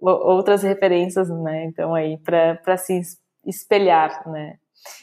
[0.00, 1.64] outras referências, né?
[1.64, 3.00] Então aí para se
[3.44, 4.56] espelhar, né?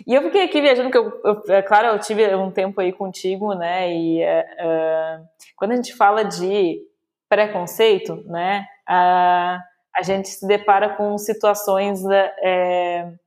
[0.08, 2.92] E eu fiquei aqui viajando, porque eu, eu, é claro, eu tive um tempo aí
[2.92, 3.92] contigo, né?
[3.92, 6.82] E uh, quando a gente fala de
[7.30, 8.66] preconceito, né?
[8.90, 9.60] Uh,
[9.96, 13.20] a gente se depara com situações uh,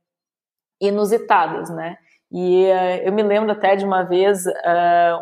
[0.81, 1.97] inusitadas, né?
[2.29, 2.65] E
[3.05, 4.43] eu me lembro até de uma vez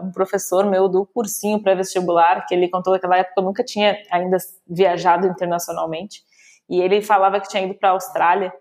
[0.02, 3.96] um professor meu do cursinho pré-vestibular, que ele contou que naquela época eu nunca tinha
[4.10, 6.24] ainda viajado internacionalmente,
[6.68, 8.52] e ele falava que tinha ido para a Austrália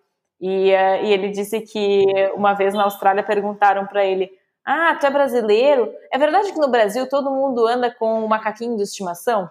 [0.46, 2.04] e, uh, e ele disse que
[2.34, 4.30] uma vez na Austrália perguntaram para ele:
[4.62, 5.90] Ah, tu é brasileiro?
[6.12, 9.50] É verdade que no Brasil todo mundo anda com um macaquinho de estimação?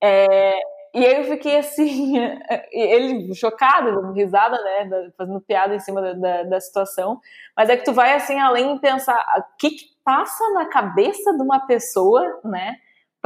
[0.00, 0.60] É,
[0.94, 2.18] e aí eu fiquei assim,
[2.70, 7.20] ele chocado, dando risada, né, fazendo piada em cima da, da, da, situação.
[7.56, 11.36] Mas é que tu vai assim além e pensar o que, que passa na cabeça
[11.36, 12.76] de uma pessoa, né,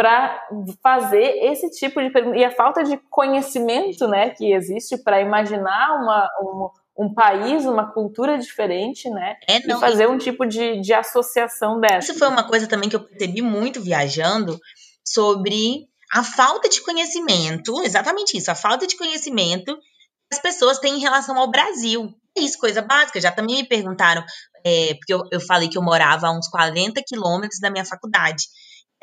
[0.00, 0.48] para
[0.82, 2.38] fazer esse tipo de pergunta.
[2.38, 7.92] E a falta de conhecimento né, que existe para imaginar uma, um, um, país, uma
[7.92, 9.36] cultura diferente, né?
[9.46, 12.12] É, não, e fazer um tipo de, de associação dessa.
[12.12, 14.58] Isso foi uma coisa também que eu percebi muito viajando
[15.04, 20.94] sobre a falta de conhecimento, exatamente isso, a falta de conhecimento que as pessoas têm
[20.94, 22.08] em relação ao Brasil.
[22.34, 23.20] É isso, coisa básica.
[23.20, 24.24] Já também me perguntaram,
[24.64, 28.44] é, porque eu, eu falei que eu morava a uns 40 quilômetros da minha faculdade.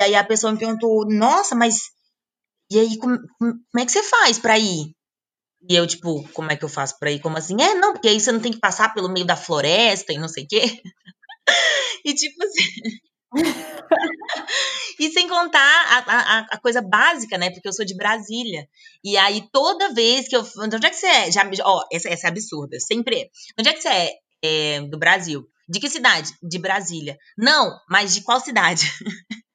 [0.00, 1.90] E aí a pessoa me perguntou, nossa, mas
[2.70, 4.92] e aí como, como é que você faz para ir?
[5.68, 7.20] E eu, tipo, como é que eu faço pra ir?
[7.20, 7.60] Como assim?
[7.60, 10.28] É, não, porque aí você não tem que passar pelo meio da floresta e não
[10.28, 10.62] sei o quê.
[12.04, 12.62] e tipo assim,
[15.00, 17.50] e sem contar a, a, a, coisa básica, né?
[17.50, 18.68] Porque eu sou de Brasília.
[19.04, 20.46] E aí, toda vez que eu.
[20.58, 21.30] Onde é que você é?
[21.30, 22.78] Já, ó, essa, essa é absurda.
[22.80, 23.28] Sempre é.
[23.58, 24.12] Onde é que você é?
[24.42, 25.46] é do Brasil.
[25.68, 26.32] De que cidade?
[26.42, 27.18] De Brasília.
[27.36, 28.84] Não, mas de qual cidade?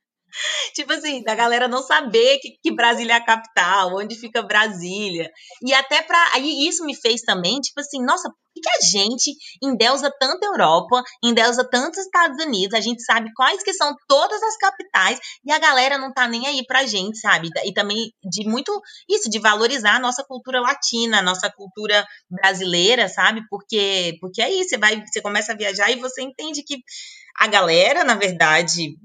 [0.74, 5.30] tipo assim, da galera não saber que, que, Brasília é a capital, onde fica Brasília.
[5.62, 6.32] E até pra.
[6.34, 11.02] Aí isso me fez também, tipo assim, nossa, por que a gente endeusa tanto Europa,
[11.24, 15.52] endeusa tanto os Estados Unidos, a gente sabe quais que são todas as capitais e
[15.52, 17.50] a galera não tá nem aí pra gente, sabe?
[17.65, 23.10] E também de muito isso, de valorizar a nossa cultura latina, a nossa cultura brasileira,
[23.10, 23.41] sabe?
[23.50, 26.78] Porque, porque é isso, você vai, você começa a viajar e você entende que
[27.39, 28.96] a galera, na verdade,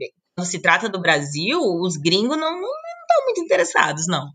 [0.45, 4.29] se trata do Brasil, os gringos não estão muito interessados, não.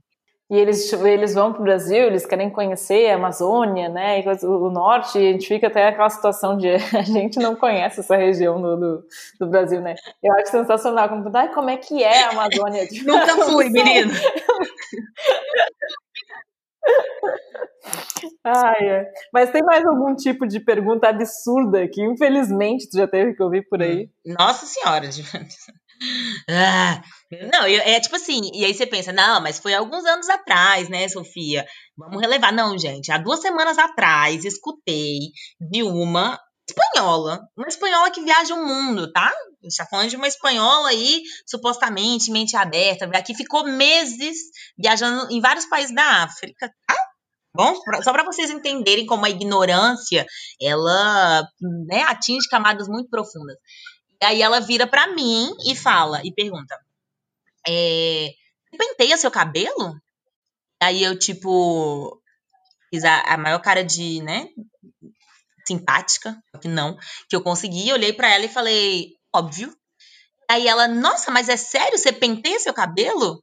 [0.54, 5.18] E eles, eles vão para o Brasil, eles querem conhecer a Amazônia, né, o, norte,
[5.18, 8.78] e a gente fica até aquela situação de a gente não conhece essa região do,
[8.78, 9.04] do,
[9.40, 9.96] do Brasil, né.
[10.22, 12.88] Eu acho sensacional, como, ah, como é que é a Amazônia?
[13.04, 14.14] Nunca fui, menino.
[18.44, 19.12] Ai, é.
[19.34, 23.68] Mas tem mais algum tipo de pergunta absurda que, infelizmente, tu já teve que ouvir
[23.68, 24.10] por aí?
[24.26, 25.10] Nossa Senhora,
[26.50, 27.02] ah,
[27.52, 31.08] não, é tipo assim, e aí você pensa, não, mas foi alguns anos atrás, né,
[31.08, 31.66] Sofia?
[31.98, 32.52] Vamos relevar.
[32.52, 35.20] Não, gente, há duas semanas atrás escutei
[35.60, 39.28] de uma espanhola, uma espanhola que viaja o mundo, tá?
[39.28, 44.38] A gente tá falando de uma espanhola aí, supostamente, mente aberta, que ficou meses
[44.78, 46.96] viajando em vários países da África, tá?
[47.56, 50.26] Bom, só para vocês entenderem como a ignorância,
[50.60, 51.48] ela
[51.88, 53.56] né, atinge camadas muito profundas.
[54.24, 56.78] Aí ela vira para mim e fala, e pergunta:
[57.68, 58.30] é,
[58.78, 59.96] penteia seu cabelo?
[60.82, 62.22] Aí eu, tipo,
[62.90, 64.48] fiz a, a maior cara de, né,
[65.66, 66.98] simpática, que não,
[67.30, 69.76] que eu consegui, olhei para ela e falei, óbvio.
[70.50, 71.98] Aí ela, nossa, mas é sério?
[71.98, 73.42] Você penteia seu cabelo?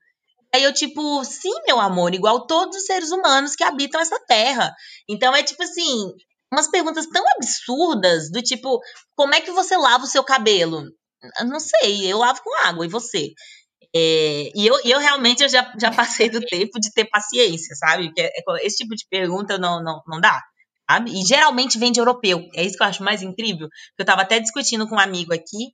[0.55, 4.75] Aí eu, tipo, sim, meu amor, igual todos os seres humanos que habitam essa terra.
[5.09, 6.13] Então é tipo assim,
[6.53, 8.81] umas perguntas tão absurdas do tipo,
[9.15, 10.85] como é que você lava o seu cabelo?
[11.39, 13.33] Eu não sei, eu lavo com água, e você?
[13.95, 18.07] É, e eu, eu realmente eu já, já passei do tempo de ter paciência, sabe?
[18.07, 18.33] Porque é,
[18.63, 20.41] esse tipo de pergunta não, não, não dá,
[20.89, 21.11] sabe?
[21.11, 22.49] E geralmente vem de europeu.
[22.55, 23.69] É isso que eu acho mais incrível.
[23.99, 25.73] Eu tava até discutindo com um amigo aqui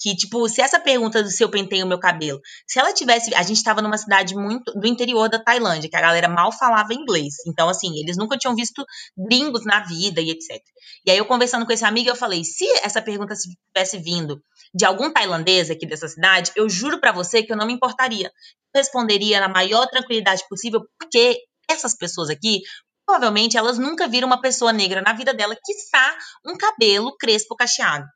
[0.00, 3.34] que, tipo, se essa pergunta do se eu penteio o meu cabelo, se ela tivesse.
[3.34, 6.94] A gente tava numa cidade muito do interior da Tailândia, que a galera mal falava
[6.94, 7.34] inglês.
[7.46, 8.84] Então, assim, eles nunca tinham visto
[9.16, 10.62] gringos na vida e etc.
[11.04, 14.40] E aí, eu conversando com esse amigo, eu falei: se essa pergunta tivesse vindo
[14.74, 18.26] de algum tailandês aqui dessa cidade, eu juro para você que eu não me importaria.
[18.74, 22.60] Eu responderia na maior tranquilidade possível, porque essas pessoas aqui
[23.08, 28.06] provavelmente elas nunca viram uma pessoa negra na vida dela, quiçá um cabelo crespo cacheado.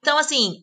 [0.00, 0.62] Então, assim,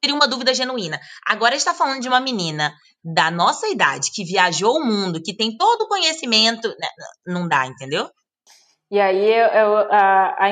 [0.00, 0.98] teria uma dúvida genuína.
[1.26, 2.72] Agora está falando de uma menina
[3.04, 6.88] da nossa idade que viajou o mundo, que tem todo o conhecimento, né,
[7.26, 8.08] não dá, entendeu?
[8.90, 10.44] E aí a, a,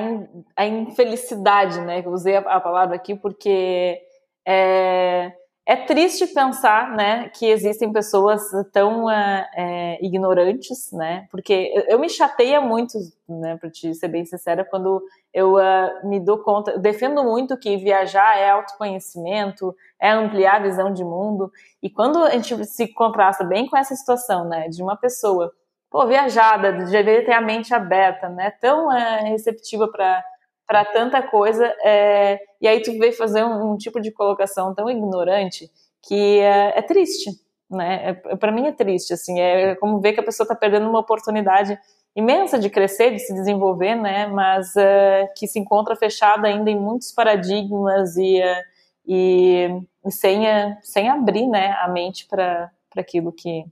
[0.57, 2.03] a infelicidade, né?
[2.05, 4.01] Eu usei a, a palavra aqui porque
[4.47, 5.33] é,
[5.67, 11.99] é triste pensar, né, que existem pessoas tão é, é, ignorantes, né, porque eu, eu
[11.99, 16.73] me chateia muito, né, para te ser bem sincera, quando eu uh, me dou conta,
[16.73, 21.51] eu defendo muito que viajar é autoconhecimento, é ampliar a visão de mundo,
[21.83, 25.51] e quando a gente se contrasta bem com essa situação, né, de uma pessoa,
[25.91, 30.23] pô, viajada, deveria ter a mente aberta, né, tão uh, receptiva para
[30.67, 34.89] para tanta coisa, é, e aí tu veio fazer um, um, tipo de colocação tão
[34.91, 35.71] ignorante
[36.03, 37.31] que é, é triste,
[37.71, 38.21] né?
[38.25, 41.01] É, para mim é triste, assim, é como ver que a pessoa está perdendo uma
[41.01, 41.79] oportunidade
[42.17, 44.27] imensa de crescer, de se desenvolver, né?
[44.27, 48.63] Mas é, que se encontra fechada ainda em muitos paradigmas e, é,
[49.07, 49.69] e,
[50.05, 53.65] e sem, é, sem abrir, né, a mente para aquilo que,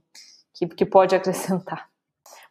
[0.53, 1.87] que, que pode acrescentar.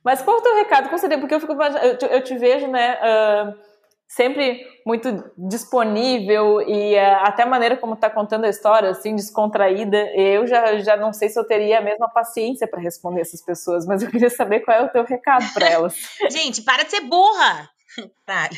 [0.02, 0.88] Mas qual é o teu recado?
[0.88, 0.98] Qual?
[1.20, 2.94] Porque eu, fico, eu, te, eu te vejo, né?
[2.94, 3.71] Uh,
[4.14, 9.96] sempre muito disponível e uh, até a maneira como está contando a história, assim, descontraída.
[10.14, 13.86] Eu já, já não sei se eu teria a mesma paciência para responder essas pessoas,
[13.86, 15.94] mas eu queria saber qual é o teu recado para elas.
[16.30, 17.68] Gente, para de ser burra!
[18.24, 18.54] Claro.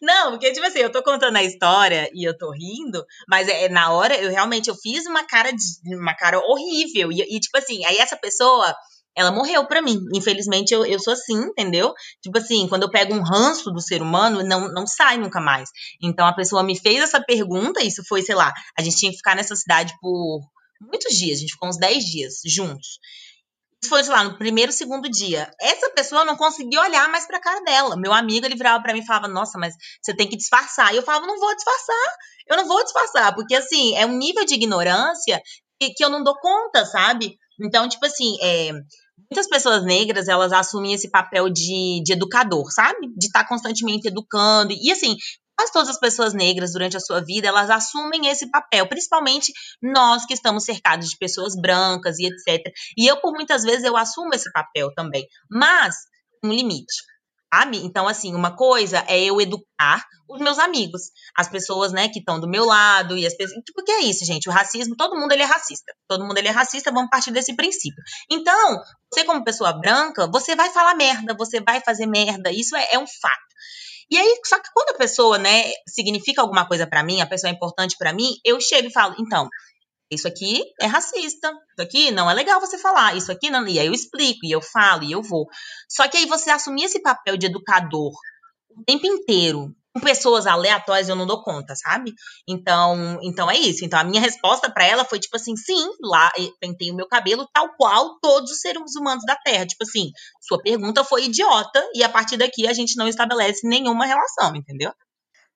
[0.00, 3.68] Não, porque, tipo assim, eu tô contando a história e eu tô rindo, mas é,
[3.68, 7.10] na hora eu realmente eu fiz uma cara de uma cara horrível.
[7.10, 8.72] E, e tipo assim, aí essa pessoa
[9.16, 9.98] ela morreu para mim.
[10.14, 11.92] Infelizmente, eu, eu sou assim, entendeu?
[12.22, 15.70] Tipo assim, quando eu pego um ranço do ser humano, não, não sai nunca mais.
[16.02, 19.18] Então, a pessoa me fez essa pergunta, isso foi, sei lá, a gente tinha que
[19.18, 20.40] ficar nessa cidade por
[20.80, 22.98] muitos dias, a gente ficou uns 10 dias juntos.
[23.82, 25.50] Isso foi, sei lá, no primeiro, segundo dia.
[25.60, 27.96] Essa pessoa não conseguia olhar mais pra cara dela.
[27.96, 30.94] Meu amigo, ele virava pra mim e falava, nossa, mas você tem que disfarçar.
[30.94, 32.16] E eu falava, não vou disfarçar.
[32.48, 33.34] Eu não vou disfarçar.
[33.34, 35.42] Porque, assim, é um nível de ignorância
[35.80, 37.36] que, que eu não dou conta, sabe?
[37.60, 38.70] Então, tipo assim, é,
[39.18, 43.08] muitas pessoas negras, elas assumem esse papel de, de educador, sabe?
[43.16, 44.72] De estar tá constantemente educando.
[44.72, 45.16] E, assim,
[45.56, 50.26] quase todas as pessoas negras durante a sua vida, elas assumem esse papel, principalmente nós
[50.26, 52.72] que estamos cercados de pessoas brancas e etc.
[52.96, 55.96] E eu, por muitas vezes, eu assumo esse papel também, mas
[56.44, 57.11] um limite.
[57.84, 62.40] Então, assim, uma coisa é eu educar os meus amigos, as pessoas, né, que estão
[62.40, 65.42] do meu lado e as pessoas, porque é isso, gente, o racismo, todo mundo ele
[65.42, 65.92] é racista.
[66.08, 68.02] Todo mundo ele é racista, vamos partir desse princípio.
[68.30, 68.78] Então,
[69.12, 72.98] você como pessoa branca, você vai falar merda, você vai fazer merda, isso é, é
[72.98, 73.52] um fato.
[74.10, 77.50] E aí, só que quando a pessoa, né, significa alguma coisa para mim, a pessoa
[77.50, 79.48] é importante para mim, eu chego e falo, então,
[80.14, 83.66] isso aqui é racista, isso aqui não é legal você falar, isso aqui não.
[83.66, 85.46] E aí eu explico, e eu falo, e eu vou.
[85.88, 88.12] Só que aí você assumir esse papel de educador
[88.76, 92.14] o tempo inteiro, com pessoas aleatórias eu não dou conta, sabe?
[92.48, 93.84] Então, então é isso.
[93.84, 97.46] Então a minha resposta para ela foi tipo assim, sim, lá pentei o meu cabelo
[97.52, 99.66] tal qual todos os seres humanos da Terra.
[99.66, 104.06] Tipo assim, sua pergunta foi idiota e a partir daqui a gente não estabelece nenhuma
[104.06, 104.92] relação, entendeu?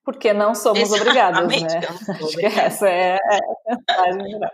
[0.07, 2.15] Porque não somos Exatamente, obrigados, né?
[2.15, 4.51] Acho que essa é a mensagem geral.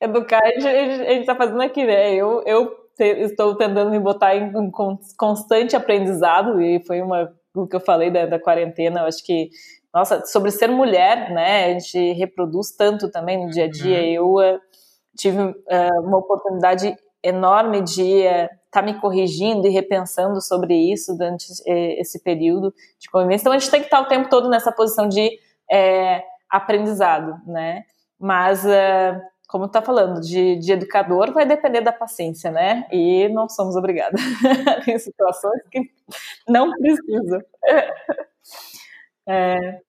[0.00, 2.16] Educar, a gente, a gente tá fazendo aqui, né?
[2.16, 4.72] Eu, eu estou tentando me botar em um
[5.16, 9.50] constante aprendizado e foi uma o que eu falei da, da quarentena, eu acho que,
[9.94, 14.40] nossa, sobre ser mulher, né, a gente reproduz tanto também no dia a dia, uhum.
[14.40, 14.60] eu uh,
[15.16, 21.46] tive uh, uma oportunidade enorme de estar tá me corrigindo e repensando sobre isso durante
[21.66, 25.08] esse período de convivência, então a gente tem que estar o tempo todo nessa posição
[25.08, 25.30] de
[25.70, 27.84] é, aprendizado, né,
[28.18, 28.64] mas
[29.48, 32.86] como tu tá falando, de, de educador vai depender da paciência, né?
[32.92, 34.20] E não somos obrigados.
[34.84, 35.90] Tem situações que
[36.46, 37.44] não precisa.
[39.30, 39.82] É,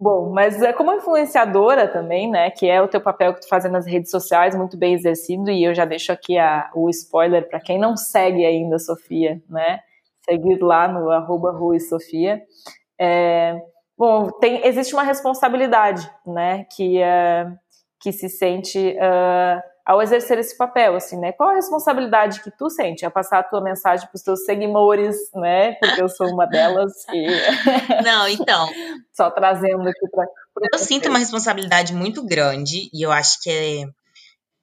[0.00, 2.50] bom, mas é como influenciadora também, né?
[2.50, 5.64] Que é o teu papel que tu faz nas redes sociais, muito bem exercido, e
[5.64, 9.80] eu já deixo aqui a, o spoiler para quem não segue ainda a Sofia, né?
[10.28, 12.42] Seguir lá no arroba Sofia.
[13.00, 13.56] É,
[13.96, 16.64] bom, tem, existe uma responsabilidade, né?
[16.74, 17.46] Que é
[18.00, 21.32] que se sente uh, ao exercer esse papel, assim, né?
[21.32, 25.16] Qual a responsabilidade que tu sente a passar a tua mensagem para os teus seguidores,
[25.34, 25.76] né?
[25.76, 28.02] Porque eu sou uma delas e...
[28.04, 28.68] Não, então...
[29.16, 30.26] Só trazendo aqui para...
[30.74, 33.84] Eu sinto uma responsabilidade muito grande e eu acho que é,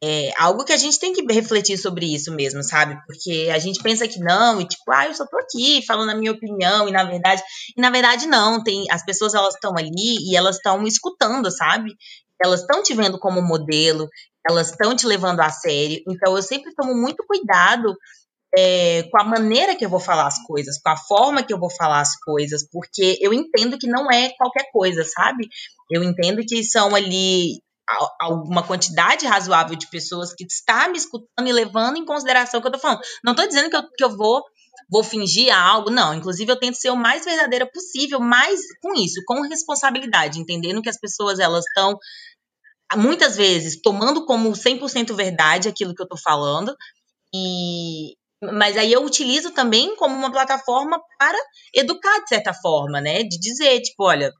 [0.03, 2.95] é algo que a gente tem que refletir sobre isso mesmo, sabe?
[3.07, 6.15] Porque a gente pensa que não, e tipo, ah, eu só tô aqui falando a
[6.15, 7.41] minha opinião, e na verdade,
[7.75, 11.95] e na verdade não, tem as pessoas elas estão ali e elas estão escutando, sabe?
[12.43, 14.07] elas estão te vendo como modelo,
[14.47, 16.01] elas estão te levando a sério.
[16.07, 17.95] Então, eu sempre tomo muito cuidado
[18.57, 21.59] é, com a maneira que eu vou falar as coisas, com a forma que eu
[21.59, 25.47] vou falar as coisas, porque eu entendo que não é qualquer coisa, sabe?
[25.89, 27.59] Eu entendo que são ali
[28.19, 32.67] alguma quantidade razoável de pessoas que está me escutando e levando em consideração o que
[32.67, 33.01] eu tô falando.
[33.23, 34.43] Não estou dizendo que eu, que eu vou
[34.89, 36.13] vou fingir algo, não.
[36.13, 40.89] Inclusive, eu tento ser o mais verdadeira possível, mas com isso, com responsabilidade, entendendo que
[40.89, 41.97] as pessoas elas estão
[42.95, 46.75] muitas vezes tomando como 100% verdade aquilo que eu tô falando
[47.33, 51.37] e mas aí eu utilizo também como uma plataforma para
[51.73, 53.23] educar de certa forma, né?
[53.23, 54.31] De dizer, tipo, olha,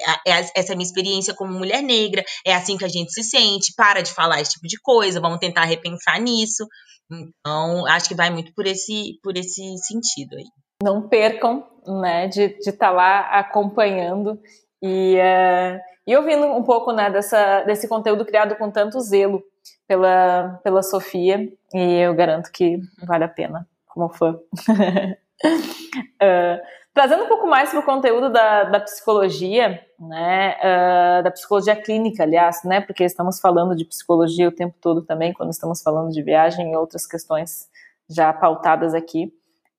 [0.00, 3.12] é, é, essa é a minha experiência como mulher negra, é assim que a gente
[3.12, 6.66] se sente, para de falar esse tipo de coisa, vamos tentar repensar nisso.
[7.10, 10.46] Então, acho que vai muito por esse, por esse sentido aí.
[10.82, 14.40] Não percam, né, de estar tá lá acompanhando
[14.82, 19.42] e, uh, e ouvindo um pouco, né, dessa, desse conteúdo criado com tanto zelo
[19.86, 24.32] pela, pela Sofia, e eu garanto que vale a pena, como fã.
[24.32, 25.10] uh,
[26.92, 32.24] Trazendo um pouco mais para o conteúdo da, da psicologia, né, uh, da psicologia clínica,
[32.24, 36.20] aliás, né, porque estamos falando de psicologia o tempo todo também, quando estamos falando de
[36.20, 37.68] viagem e outras questões
[38.08, 39.32] já pautadas aqui.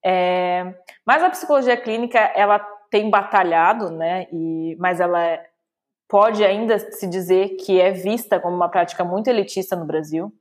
[0.03, 0.73] É,
[1.05, 5.39] mas a psicologia clínica, ela tem batalhado, né, e, mas ela
[6.07, 10.31] pode ainda se dizer que é vista como uma prática muito elitista no Brasil.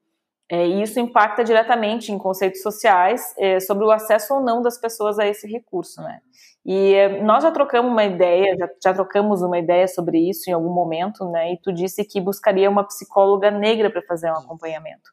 [0.53, 4.81] É, e isso impacta diretamente em conceitos sociais é, sobre o acesso ou não das
[4.81, 6.21] pessoas a esse recurso, né?
[6.67, 10.53] E é, nós já trocamos uma ideia, já, já, trocamos uma ideia sobre isso em
[10.53, 11.53] algum momento, né?
[11.53, 15.09] E tu disse que buscaria uma psicóloga negra para fazer um acompanhamento.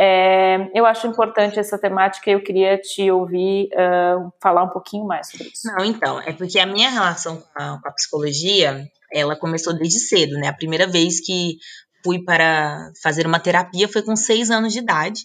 [0.00, 5.04] É, eu acho importante essa temática e eu queria te ouvir uh, falar um pouquinho
[5.04, 5.66] mais sobre isso.
[5.66, 9.98] Não, então, é porque a minha relação com a, com a psicologia, ela começou desde
[9.98, 10.46] cedo, né?
[10.46, 11.56] A primeira vez que
[12.04, 15.22] fui para fazer uma terapia foi com seis anos de idade.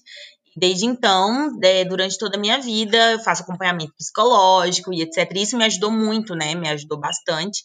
[0.58, 5.32] Desde então, é, durante toda a minha vida, eu faço acompanhamento psicológico e etc.
[5.36, 6.56] E isso me ajudou muito, né?
[6.56, 7.64] Me ajudou bastante.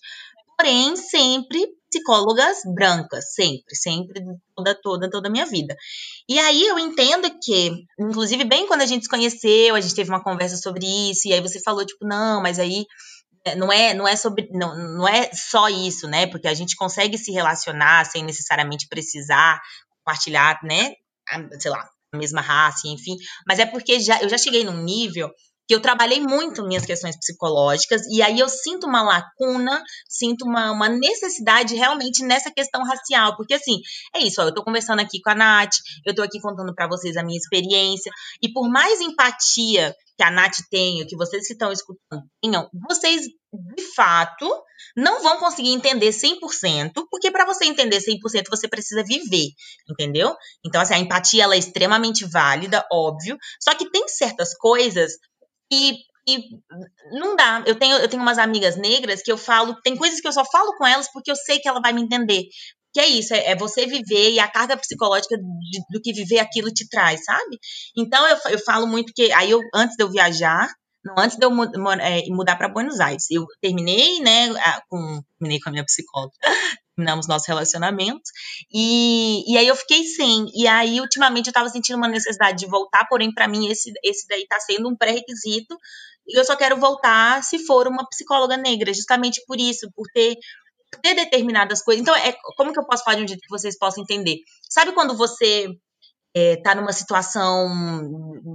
[0.58, 4.20] Porém, sempre psicólogas brancas, sempre, sempre,
[4.54, 5.74] toda, toda, toda a minha vida.
[6.28, 10.10] E aí eu entendo que, inclusive, bem quando a gente se conheceu, a gente teve
[10.10, 12.84] uma conversa sobre isso, e aí você falou, tipo, não, mas aí
[13.46, 16.26] é, não é, não é sobre, não, não é só isso, né?
[16.26, 19.60] Porque a gente consegue se relacionar sem necessariamente precisar
[19.90, 20.92] compartilhar, né?
[21.58, 23.16] Sei lá, a mesma raça, enfim.
[23.46, 25.30] Mas é porque já, eu já cheguei num nível
[25.68, 30.72] que eu trabalhei muito minhas questões psicológicas, e aí eu sinto uma lacuna, sinto uma,
[30.72, 33.78] uma necessidade realmente nessa questão racial, porque assim,
[34.16, 35.74] é isso, ó, eu tô conversando aqui com a Nath,
[36.06, 38.10] eu tô aqui contando para vocês a minha experiência,
[38.42, 43.26] e por mais empatia que a Nath tenha, que vocês que estão escutando tenham, vocês,
[43.76, 44.50] de fato,
[44.96, 49.50] não vão conseguir entender 100%, porque para você entender 100% você precisa viver,
[49.88, 50.34] entendeu?
[50.64, 55.12] Então, assim, a empatia ela é extremamente válida, óbvio, só que tem certas coisas
[55.70, 55.98] e,
[56.28, 56.38] e
[57.12, 57.62] não dá.
[57.66, 60.44] Eu tenho, eu tenho umas amigas negras que eu falo, tem coisas que eu só
[60.44, 62.44] falo com elas porque eu sei que ela vai me entender.
[62.92, 66.38] Que é isso, é, é você viver e a carga psicológica de, do que viver
[66.38, 67.58] aquilo te traz, sabe?
[67.96, 70.68] Então eu, eu falo muito que aí eu antes de eu viajar,
[71.04, 71.50] não, antes de eu
[72.00, 74.48] é, mudar para Buenos Aires, eu terminei, né,
[74.88, 76.34] com terminei com a minha psicóloga,
[76.98, 78.30] terminamos nosso relacionamento,
[78.72, 82.66] e, e aí eu fiquei sem, e aí ultimamente eu tava sentindo uma necessidade de
[82.66, 85.76] voltar, porém para mim esse, esse daí tá sendo um pré-requisito,
[86.26, 90.36] e eu só quero voltar se for uma psicóloga negra, justamente por isso, por ter
[91.02, 92.00] ter determinadas coisas.
[92.00, 94.38] Então, é, como que eu posso falar de um jeito que vocês possam entender?
[94.70, 95.68] Sabe quando você
[96.34, 97.68] é, tá numa situação,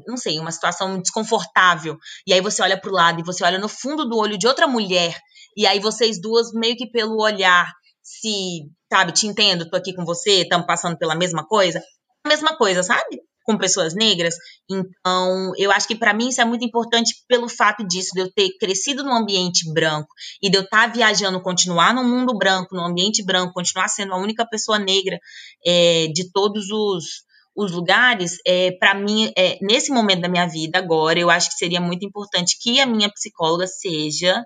[0.08, 3.70] não sei, uma situação desconfortável, e aí você olha pro lado e você olha no
[3.70, 5.16] fundo do olho de outra mulher,
[5.56, 7.72] e aí vocês duas, meio que pelo olhar,
[8.04, 11.82] se, sabe, te entendo, tô aqui com você, estamos passando pela mesma coisa,
[12.26, 13.22] a mesma coisa, sabe?
[13.46, 14.36] Com pessoas negras.
[14.70, 18.32] Então, eu acho que para mim isso é muito importante pelo fato disso, de eu
[18.32, 20.10] ter crescido num ambiente branco
[20.42, 24.14] e de eu estar tá viajando, continuar no mundo branco, no ambiente branco, continuar sendo
[24.14, 25.18] a única pessoa negra
[25.66, 27.24] é, de todos os
[27.56, 31.56] os lugares, é, para mim, é, nesse momento da minha vida agora, eu acho que
[31.56, 34.44] seria muito importante que a minha psicóloga seja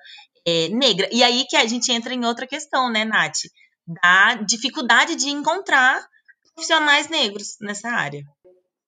[0.47, 1.09] é, negra.
[1.11, 3.39] E aí que a gente entra em outra questão, né, Nath?
[3.85, 5.99] Da dificuldade de encontrar
[6.55, 8.23] profissionais negros nessa área.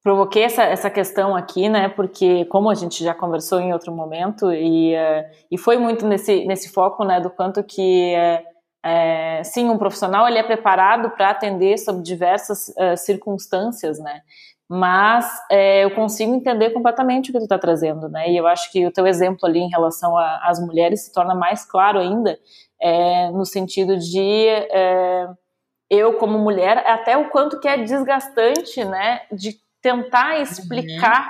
[0.01, 4.51] Provoquei essa, essa questão aqui, né, porque como a gente já conversou em outro momento,
[4.53, 8.15] e, uh, e foi muito nesse, nesse foco, né, do quanto que...
[8.15, 14.21] Uh, é, sim, um profissional ele é preparado para atender sob diversas uh, circunstâncias, né?
[14.69, 18.29] Mas é, eu consigo entender completamente o que tu está trazendo, né?
[18.29, 21.65] E eu acho que o teu exemplo ali em relação às mulheres se torna mais
[21.65, 22.37] claro ainda,
[22.79, 25.27] é, no sentido de é,
[25.89, 29.21] eu como mulher, até o quanto que é desgastante, né?
[29.31, 30.43] De tentar uhum.
[30.43, 31.25] explicar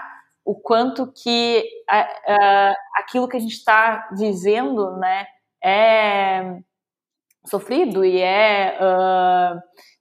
[0.46, 0.54] uhum.
[0.54, 5.26] o quanto que a, a, aquilo que a gente está vivendo, né?
[5.64, 6.60] É
[7.46, 9.60] sofrido e é uh,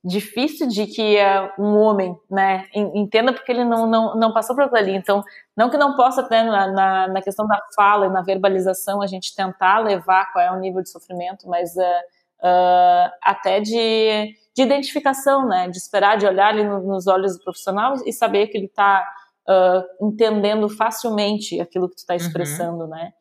[0.08, 4.64] difícil de que uh, um homem, né, entenda porque ele não, não, não passou por
[4.64, 4.96] aquilo ali.
[4.96, 5.22] Então,
[5.56, 9.06] não que não possa ter na, na, na, questão da fala e na verbalização a
[9.06, 15.46] gente tentar levar qual é o nível de sofrimento, mas uh, até de, de identificação,
[15.46, 18.66] né, de esperar, de olhar ali no, nos olhos do profissional e saber que ele
[18.66, 19.06] está
[19.98, 22.18] entendendo facilmente aquilo que tu está uhum.
[22.18, 22.90] expressando, uhum.
[22.90, 23.12] né.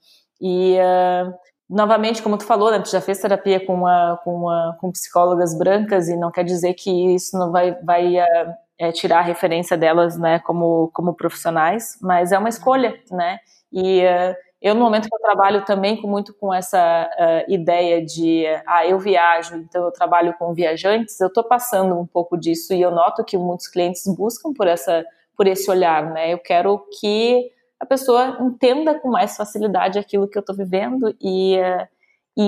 [0.41, 1.33] E uh,
[1.69, 5.57] novamente, como tu falou, né, tu já fez terapia com, uma, com, uma, com psicólogas
[5.57, 9.77] brancas e não quer dizer que isso não vai, vai uh, é, tirar a referência
[9.77, 13.39] delas, né, como, como profissionais, mas é uma escolha, né,
[13.71, 18.03] e uh, eu no momento que eu trabalho também com muito com essa uh, ideia
[18.03, 22.73] de, ah, eu viajo, então eu trabalho com viajantes, eu estou passando um pouco disso
[22.73, 25.05] e eu noto que muitos clientes buscam por essa,
[25.35, 30.37] por esse olhar, né, eu quero que a pessoa entenda com mais facilidade aquilo que
[30.37, 31.87] eu estou vivendo e, uh,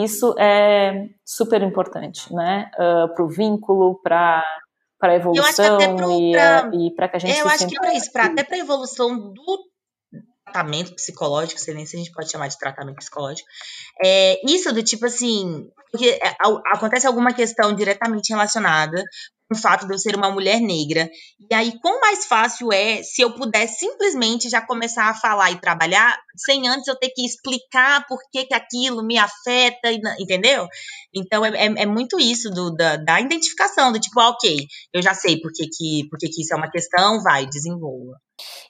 [0.04, 2.70] isso é super importante, né?
[2.76, 4.44] Uh, para o vínculo, para
[5.00, 5.80] para a evolução
[6.20, 6.34] e,
[6.88, 9.32] e para que a gente eu acho que para isso, pra, até para a evolução
[9.32, 9.69] do
[10.52, 13.48] tratamento psicológico, sei nem se a gente pode chamar de tratamento psicológico,
[14.04, 16.36] é, isso do tipo assim, porque é,
[16.74, 19.04] acontece alguma questão diretamente relacionada
[19.52, 21.10] o fato de eu ser uma mulher negra.
[21.50, 25.60] E aí, quão mais fácil é se eu puder simplesmente já começar a falar e
[25.60, 30.68] trabalhar sem antes eu ter que explicar por que, que aquilo me afeta, entendeu?
[31.14, 35.02] Então, é, é, é muito isso do, da, da, identificação, do tipo, ah, ok, eu
[35.02, 38.20] já sei por que, que, por que, que isso é uma questão, vai, desenvolva.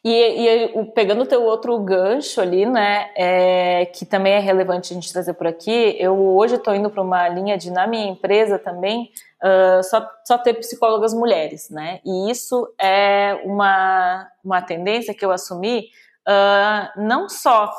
[0.04, 4.96] E, e pegando o teu outro gancho ali, né, é, que também é relevante a
[4.96, 8.58] gente trazer por aqui, eu hoje estou indo para uma linha de, na minha empresa
[8.58, 9.12] também,
[9.44, 15.32] uh, só, só ter psicólogas mulheres, né, e isso é uma, uma tendência que eu
[15.32, 15.90] assumi
[16.28, 17.72] uh, não só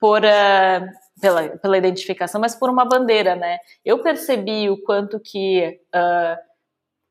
[0.00, 0.22] por...
[0.22, 3.58] Uh, pela, pela identificação, mas por uma bandeira, né?
[3.84, 5.80] Eu percebi o quanto que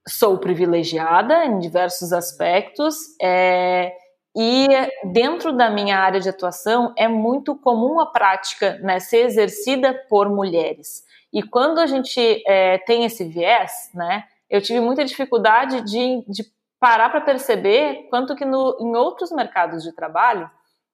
[0.07, 3.91] sou privilegiada em diversos aspectos, é,
[4.39, 4.67] e
[5.11, 10.29] dentro da minha área de atuação é muito comum a prática né, ser exercida por
[10.29, 11.03] mulheres.
[11.33, 16.43] E quando a gente é, tem esse viés, né, eu tive muita dificuldade de, de
[16.79, 20.47] parar para perceber quanto que no, em outros mercados de trabalho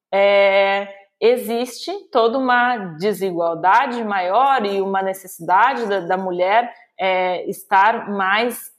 [0.10, 0.88] é,
[1.20, 8.72] existe toda uma desigualdade maior e uma necessidade da, da mulher é, estar mais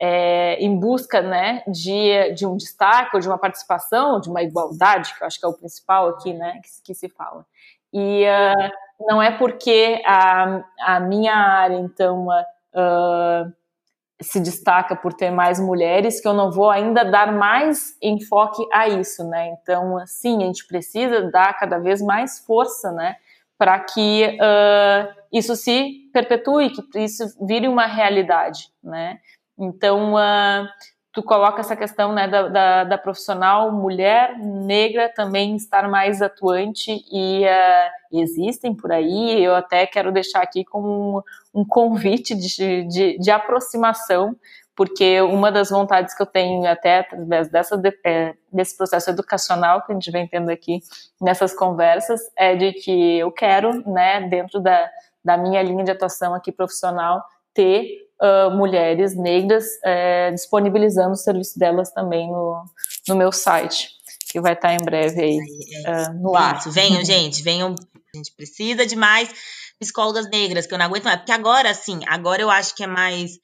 [0.00, 5.22] é, em busca né, de, de um destaque, de uma participação, de uma igualdade, que
[5.22, 7.44] eu acho que é o principal aqui, né, que, que se fala.
[7.92, 8.70] E uh,
[9.06, 13.52] não é porque a, a minha área, então, uh,
[14.22, 18.86] se destaca por ter mais mulheres que eu não vou ainda dar mais enfoque a
[18.86, 19.48] isso, né?
[19.48, 23.16] Então, sim, a gente precisa dar cada vez mais força, né,
[23.58, 29.18] para que uh, isso se perpetue, que isso vire uma realidade, né?
[29.60, 30.66] Então, uh,
[31.12, 37.04] tu coloca essa questão né, da, da, da, profissional mulher negra também estar mais atuante
[37.12, 39.44] e uh, existem por aí.
[39.44, 41.22] Eu até quero deixar aqui como
[41.54, 44.34] um, um convite de, de, de, aproximação,
[44.74, 49.92] porque uma das vontades que eu tenho até através dessa, é, desse processo educacional que
[49.92, 50.80] a gente vem tendo aqui
[51.20, 54.88] nessas conversas é de que eu quero, né, dentro da,
[55.22, 61.58] da minha linha de atuação aqui profissional, ter uh, mulheres negras é, disponibilizando o serviço
[61.58, 62.64] delas também no,
[63.08, 63.88] no meu site,
[64.28, 66.58] que vai estar em breve aí uh, no ar.
[66.58, 67.74] Isso, venham, gente, venham.
[68.12, 69.30] A gente precisa de mais
[69.78, 71.18] psicólogas negras, que eu não aguento mais.
[71.18, 73.38] Porque agora, assim, agora eu acho que é mais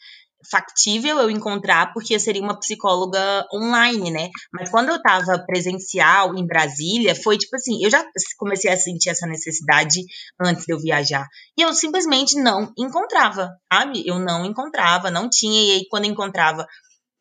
[0.50, 4.30] factível eu encontrar, porque eu seria uma psicóloga online, né?
[4.52, 8.04] Mas quando eu tava presencial em Brasília, foi tipo assim, eu já
[8.38, 10.00] comecei a sentir essa necessidade
[10.40, 11.26] antes de eu viajar.
[11.56, 14.06] E eu simplesmente não encontrava, sabe?
[14.06, 15.62] Eu não encontrava, não tinha.
[15.62, 16.66] E aí, quando encontrava,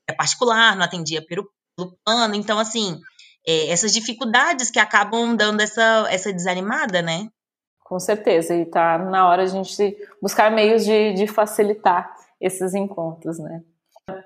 [0.08, 1.48] é particular, não atendia pelo,
[1.78, 2.36] pelo plano.
[2.36, 3.00] Então, assim,
[3.48, 7.28] é, essas dificuldades que acabam dando essa, essa desanimada, né?
[7.84, 13.40] Com certeza, e tá na hora a gente buscar meios de, de facilitar esses encontros,
[13.40, 13.64] né?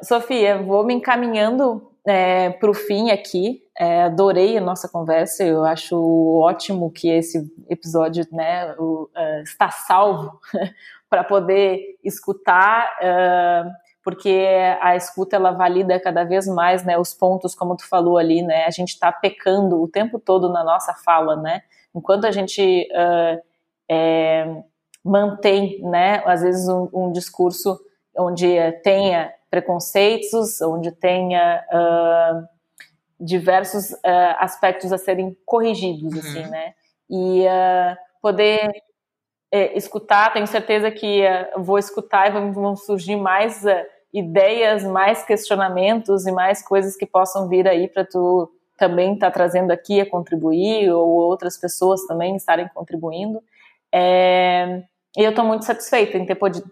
[0.02, 3.62] Sofia, vou me encaminhando é, para o fim aqui.
[3.78, 5.44] É, adorei a nossa conversa.
[5.44, 5.98] Eu acho
[6.42, 10.40] ótimo que esse episódio né, o, uh, está salvo
[11.10, 13.70] para poder escutar, uh,
[14.04, 14.46] porque
[14.82, 18.42] a escuta ela valida cada vez mais né, os pontos, como tu falou ali.
[18.42, 21.62] Né, a gente está pecando o tempo todo na nossa fala, né?
[21.96, 23.42] Enquanto a gente uh,
[23.90, 24.64] é,
[25.04, 27.80] mantém, né, às vezes um, um discurso
[28.20, 32.48] onde tenha preconceitos, onde tenha uh,
[33.20, 36.20] diversos uh, aspectos a serem corrigidos, uhum.
[36.20, 36.74] assim, né?
[37.10, 38.70] E uh, poder
[39.52, 41.24] é, escutar, tenho certeza que
[41.58, 43.64] vou escutar e vão, vão surgir mais
[44.14, 49.34] ideias, mais questionamentos e mais coisas que possam vir aí para tu também estar tá
[49.34, 53.44] trazendo aqui a contribuir ou outras pessoas também estarem contribuindo.
[53.92, 54.84] É,
[55.18, 56.72] e eu estou muito satisfeita em ter podido,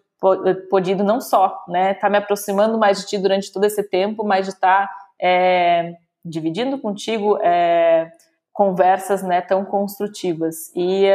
[0.69, 4.23] podido não só, né, estar tá me aproximando mais de ti durante todo esse tempo,
[4.23, 5.93] mas de estar tá, é,
[6.25, 8.11] dividindo contigo é,
[8.51, 10.71] conversas, né, tão construtivas.
[10.75, 11.05] E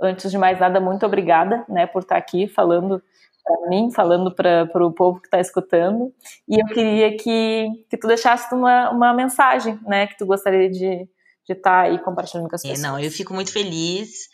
[0.00, 3.02] antes de mais nada, muito obrigada, né, por estar tá aqui falando
[3.44, 6.12] para mim, falando para o povo que está escutando.
[6.48, 11.08] E eu queria que, que tu deixasse uma, uma mensagem, né, que tu gostaria de
[11.46, 12.80] de estar tá aí compartilhando com as pessoas.
[12.80, 14.28] É, não, eu fico muito feliz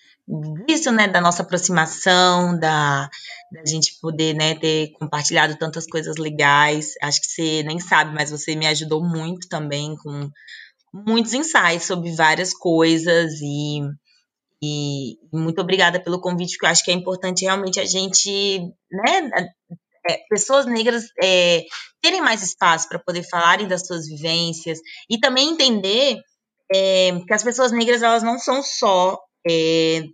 [0.67, 3.11] disso, né, da nossa aproximação, da,
[3.51, 6.95] da gente poder, né, ter compartilhado tantas coisas legais.
[7.03, 10.31] Acho que você nem sabe, mas você me ajudou muito também com
[10.93, 13.81] muitos insights sobre várias coisas e,
[14.63, 18.61] e muito obrigada pelo convite, porque eu acho que é importante realmente a gente,
[18.91, 19.31] né,
[20.09, 21.65] é, pessoas negras é,
[22.01, 26.19] terem mais espaço para poder falarem das suas vivências e também entender
[26.75, 29.19] é, que as pessoas negras elas não são só
[29.49, 30.05] é,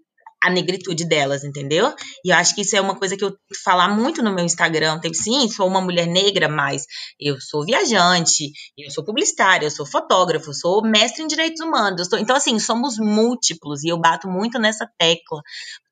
[0.43, 1.93] a negritude delas, entendeu?
[2.25, 4.99] E eu acho que isso é uma coisa que eu falar muito no meu Instagram.
[5.01, 6.85] Tem, sim, sou uma mulher negra, mas
[7.19, 12.09] eu sou viajante, eu sou publicitária, eu sou fotógrafo, sou mestre em direitos humanos.
[12.19, 15.43] Então, assim, somos múltiplos e eu bato muito nessa tecla,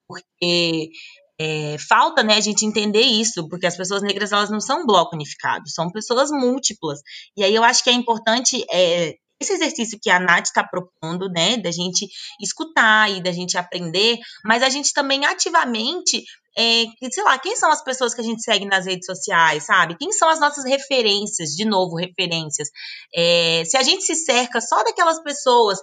[0.07, 0.91] porque
[1.39, 5.15] é, falta né, a gente entender isso, porque as pessoas negras elas não são bloco
[5.15, 7.01] unificado, são pessoas múltiplas.
[7.37, 11.29] E aí eu acho que é importante é, esse exercício que a Nath está propondo,
[11.29, 12.09] né, da gente
[12.41, 16.25] escutar e da gente aprender, mas a gente também ativamente
[16.59, 19.95] é, sei lá, quem são as pessoas que a gente segue nas redes sociais, sabe?
[19.99, 22.71] Quem são as nossas referências, de novo, referências.
[23.15, 25.79] É, se a gente se cerca só daquelas pessoas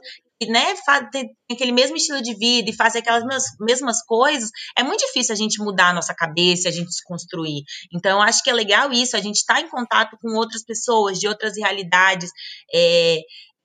[0.47, 0.73] né,
[1.11, 3.23] tem aquele mesmo estilo de vida e fazem aquelas
[3.59, 7.63] mesmas, coisas, é muito difícil a gente mudar a nossa cabeça, a gente se construir.
[7.93, 11.19] Então, acho que é legal isso, a gente estar tá em contato com outras pessoas,
[11.19, 12.31] de outras realidades,
[12.73, 13.19] é,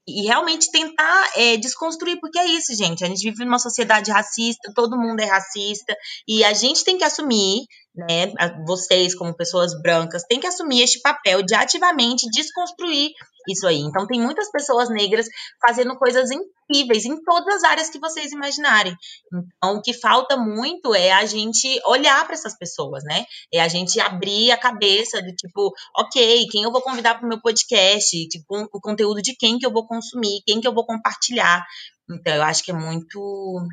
[0.08, 3.04] e realmente tentar é, desconstruir, porque é isso, gente.
[3.04, 5.94] A gente vive numa sociedade racista, todo mundo é racista,
[6.26, 8.32] e a gente tem que assumir, né?
[8.66, 13.10] Vocês, como pessoas brancas, tem que assumir este papel de ativamente desconstruir
[13.48, 13.80] isso aí.
[13.80, 15.26] Então, tem muitas pessoas negras
[15.66, 18.94] fazendo coisas incríveis em todas as áreas que vocês imaginarem.
[19.32, 23.24] Então, o que falta muito é a gente olhar para essas pessoas, né?
[23.52, 27.28] É a gente abrir a cabeça do tipo, ok, quem eu vou convidar para o
[27.28, 28.28] meu podcast?
[28.28, 31.64] Tipo, o conteúdo de quem que eu vou consumir, quem que eu vou compartilhar.
[32.10, 33.66] Então, eu acho que é muito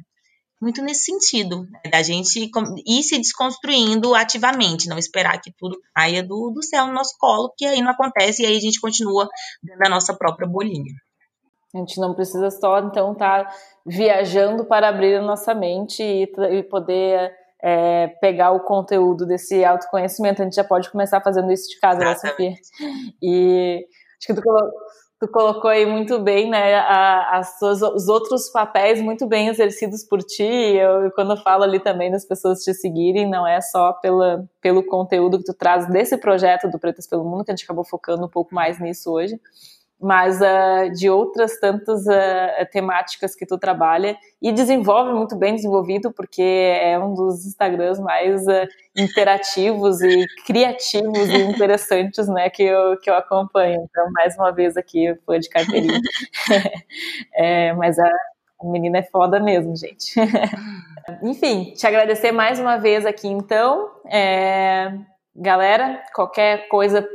[0.62, 1.92] muito nesse sentido, né?
[1.92, 2.50] da gente
[2.86, 7.54] ir se desconstruindo ativamente, não esperar que tudo caia do, do céu no nosso colo,
[7.58, 9.28] que aí não acontece e aí a gente continua
[9.62, 10.94] dentro da nossa própria bolinha.
[11.74, 16.24] A gente não precisa só, então, estar tá viajando para abrir a nossa mente e,
[16.24, 20.42] e poder é, pegar o conteúdo desse autoconhecimento.
[20.42, 22.54] A gente já pode começar fazendo isso de casa, né, Sofia?
[23.22, 23.86] E
[24.18, 24.72] acho que tu colocou
[25.20, 30.22] tu colocou aí muito bem, né, as suas, os outros papéis muito bem exercidos por
[30.22, 30.44] ti.
[30.44, 35.38] Eu, quando falo ali também das pessoas te seguirem, não é só pela, pelo conteúdo
[35.38, 38.30] que tu traz desse projeto do Pretas pelo Mundo, que a gente acabou focando um
[38.30, 39.40] pouco mais nisso hoje,
[40.00, 46.12] mas uh, de outras tantas uh, temáticas que tu trabalha e desenvolve muito bem desenvolvido,
[46.12, 52.98] porque é um dos Instagrams mais uh, interativos e criativos e interessantes, né, que eu,
[53.00, 53.88] que eu acompanho.
[53.90, 56.00] Então, mais uma vez aqui, fã de carteirinha.
[57.34, 58.10] é, mas a
[58.64, 60.14] menina é foda mesmo, gente.
[61.24, 63.92] Enfim, te agradecer mais uma vez aqui, então.
[64.12, 64.94] É,
[65.36, 67.08] galera, qualquer coisa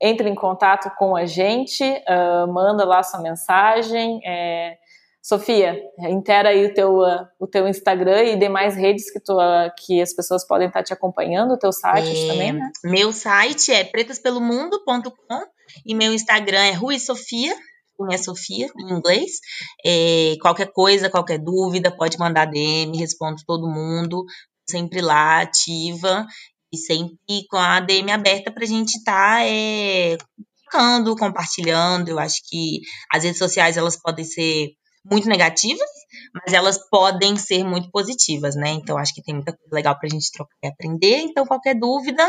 [0.00, 4.20] entre em contato com a gente, uh, manda lá sua mensagem.
[4.26, 4.76] É...
[5.20, 9.70] Sofia, intera aí o teu, uh, o teu Instagram e demais redes que, tu, uh,
[9.76, 12.70] que as pessoas podem estar te acompanhando, o teu site é, também, né?
[12.82, 15.42] Meu site é pretaspelomundo.com
[15.84, 17.54] e meu Instagram é Rui Sofia,
[18.10, 19.32] é Sofia, em inglês.
[19.84, 24.24] É, qualquer coisa, qualquer dúvida, pode mandar DM, respondo todo mundo,
[24.66, 26.24] sempre lá, ativa
[26.72, 27.16] e sempre
[27.48, 30.16] com a ADM aberta para a gente estar tá, é,
[31.18, 32.08] compartilhando.
[32.08, 32.80] Eu acho que
[33.12, 34.70] as redes sociais elas podem ser
[35.10, 35.88] muito negativas,
[36.34, 38.70] mas elas podem ser muito positivas, né?
[38.70, 41.18] Então acho que tem muita coisa legal para a gente trocar e aprender.
[41.20, 42.22] Então qualquer dúvida,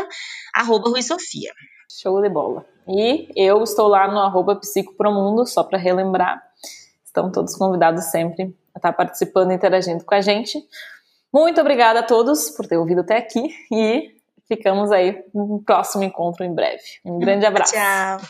[0.54, 1.52] arroba Rui Sofia.
[1.90, 2.64] Show de bola.
[2.88, 6.40] E eu estou lá no arroba Psicopromundo, só para relembrar.
[7.04, 10.58] Estão todos convidados sempre a estar participando e interagindo com a gente.
[11.32, 14.19] Muito obrigada a todos por ter ouvido até aqui e
[14.50, 16.82] ficamos aí no próximo encontro em breve.
[17.04, 17.72] Um grande abraço.
[17.72, 18.20] Tchau.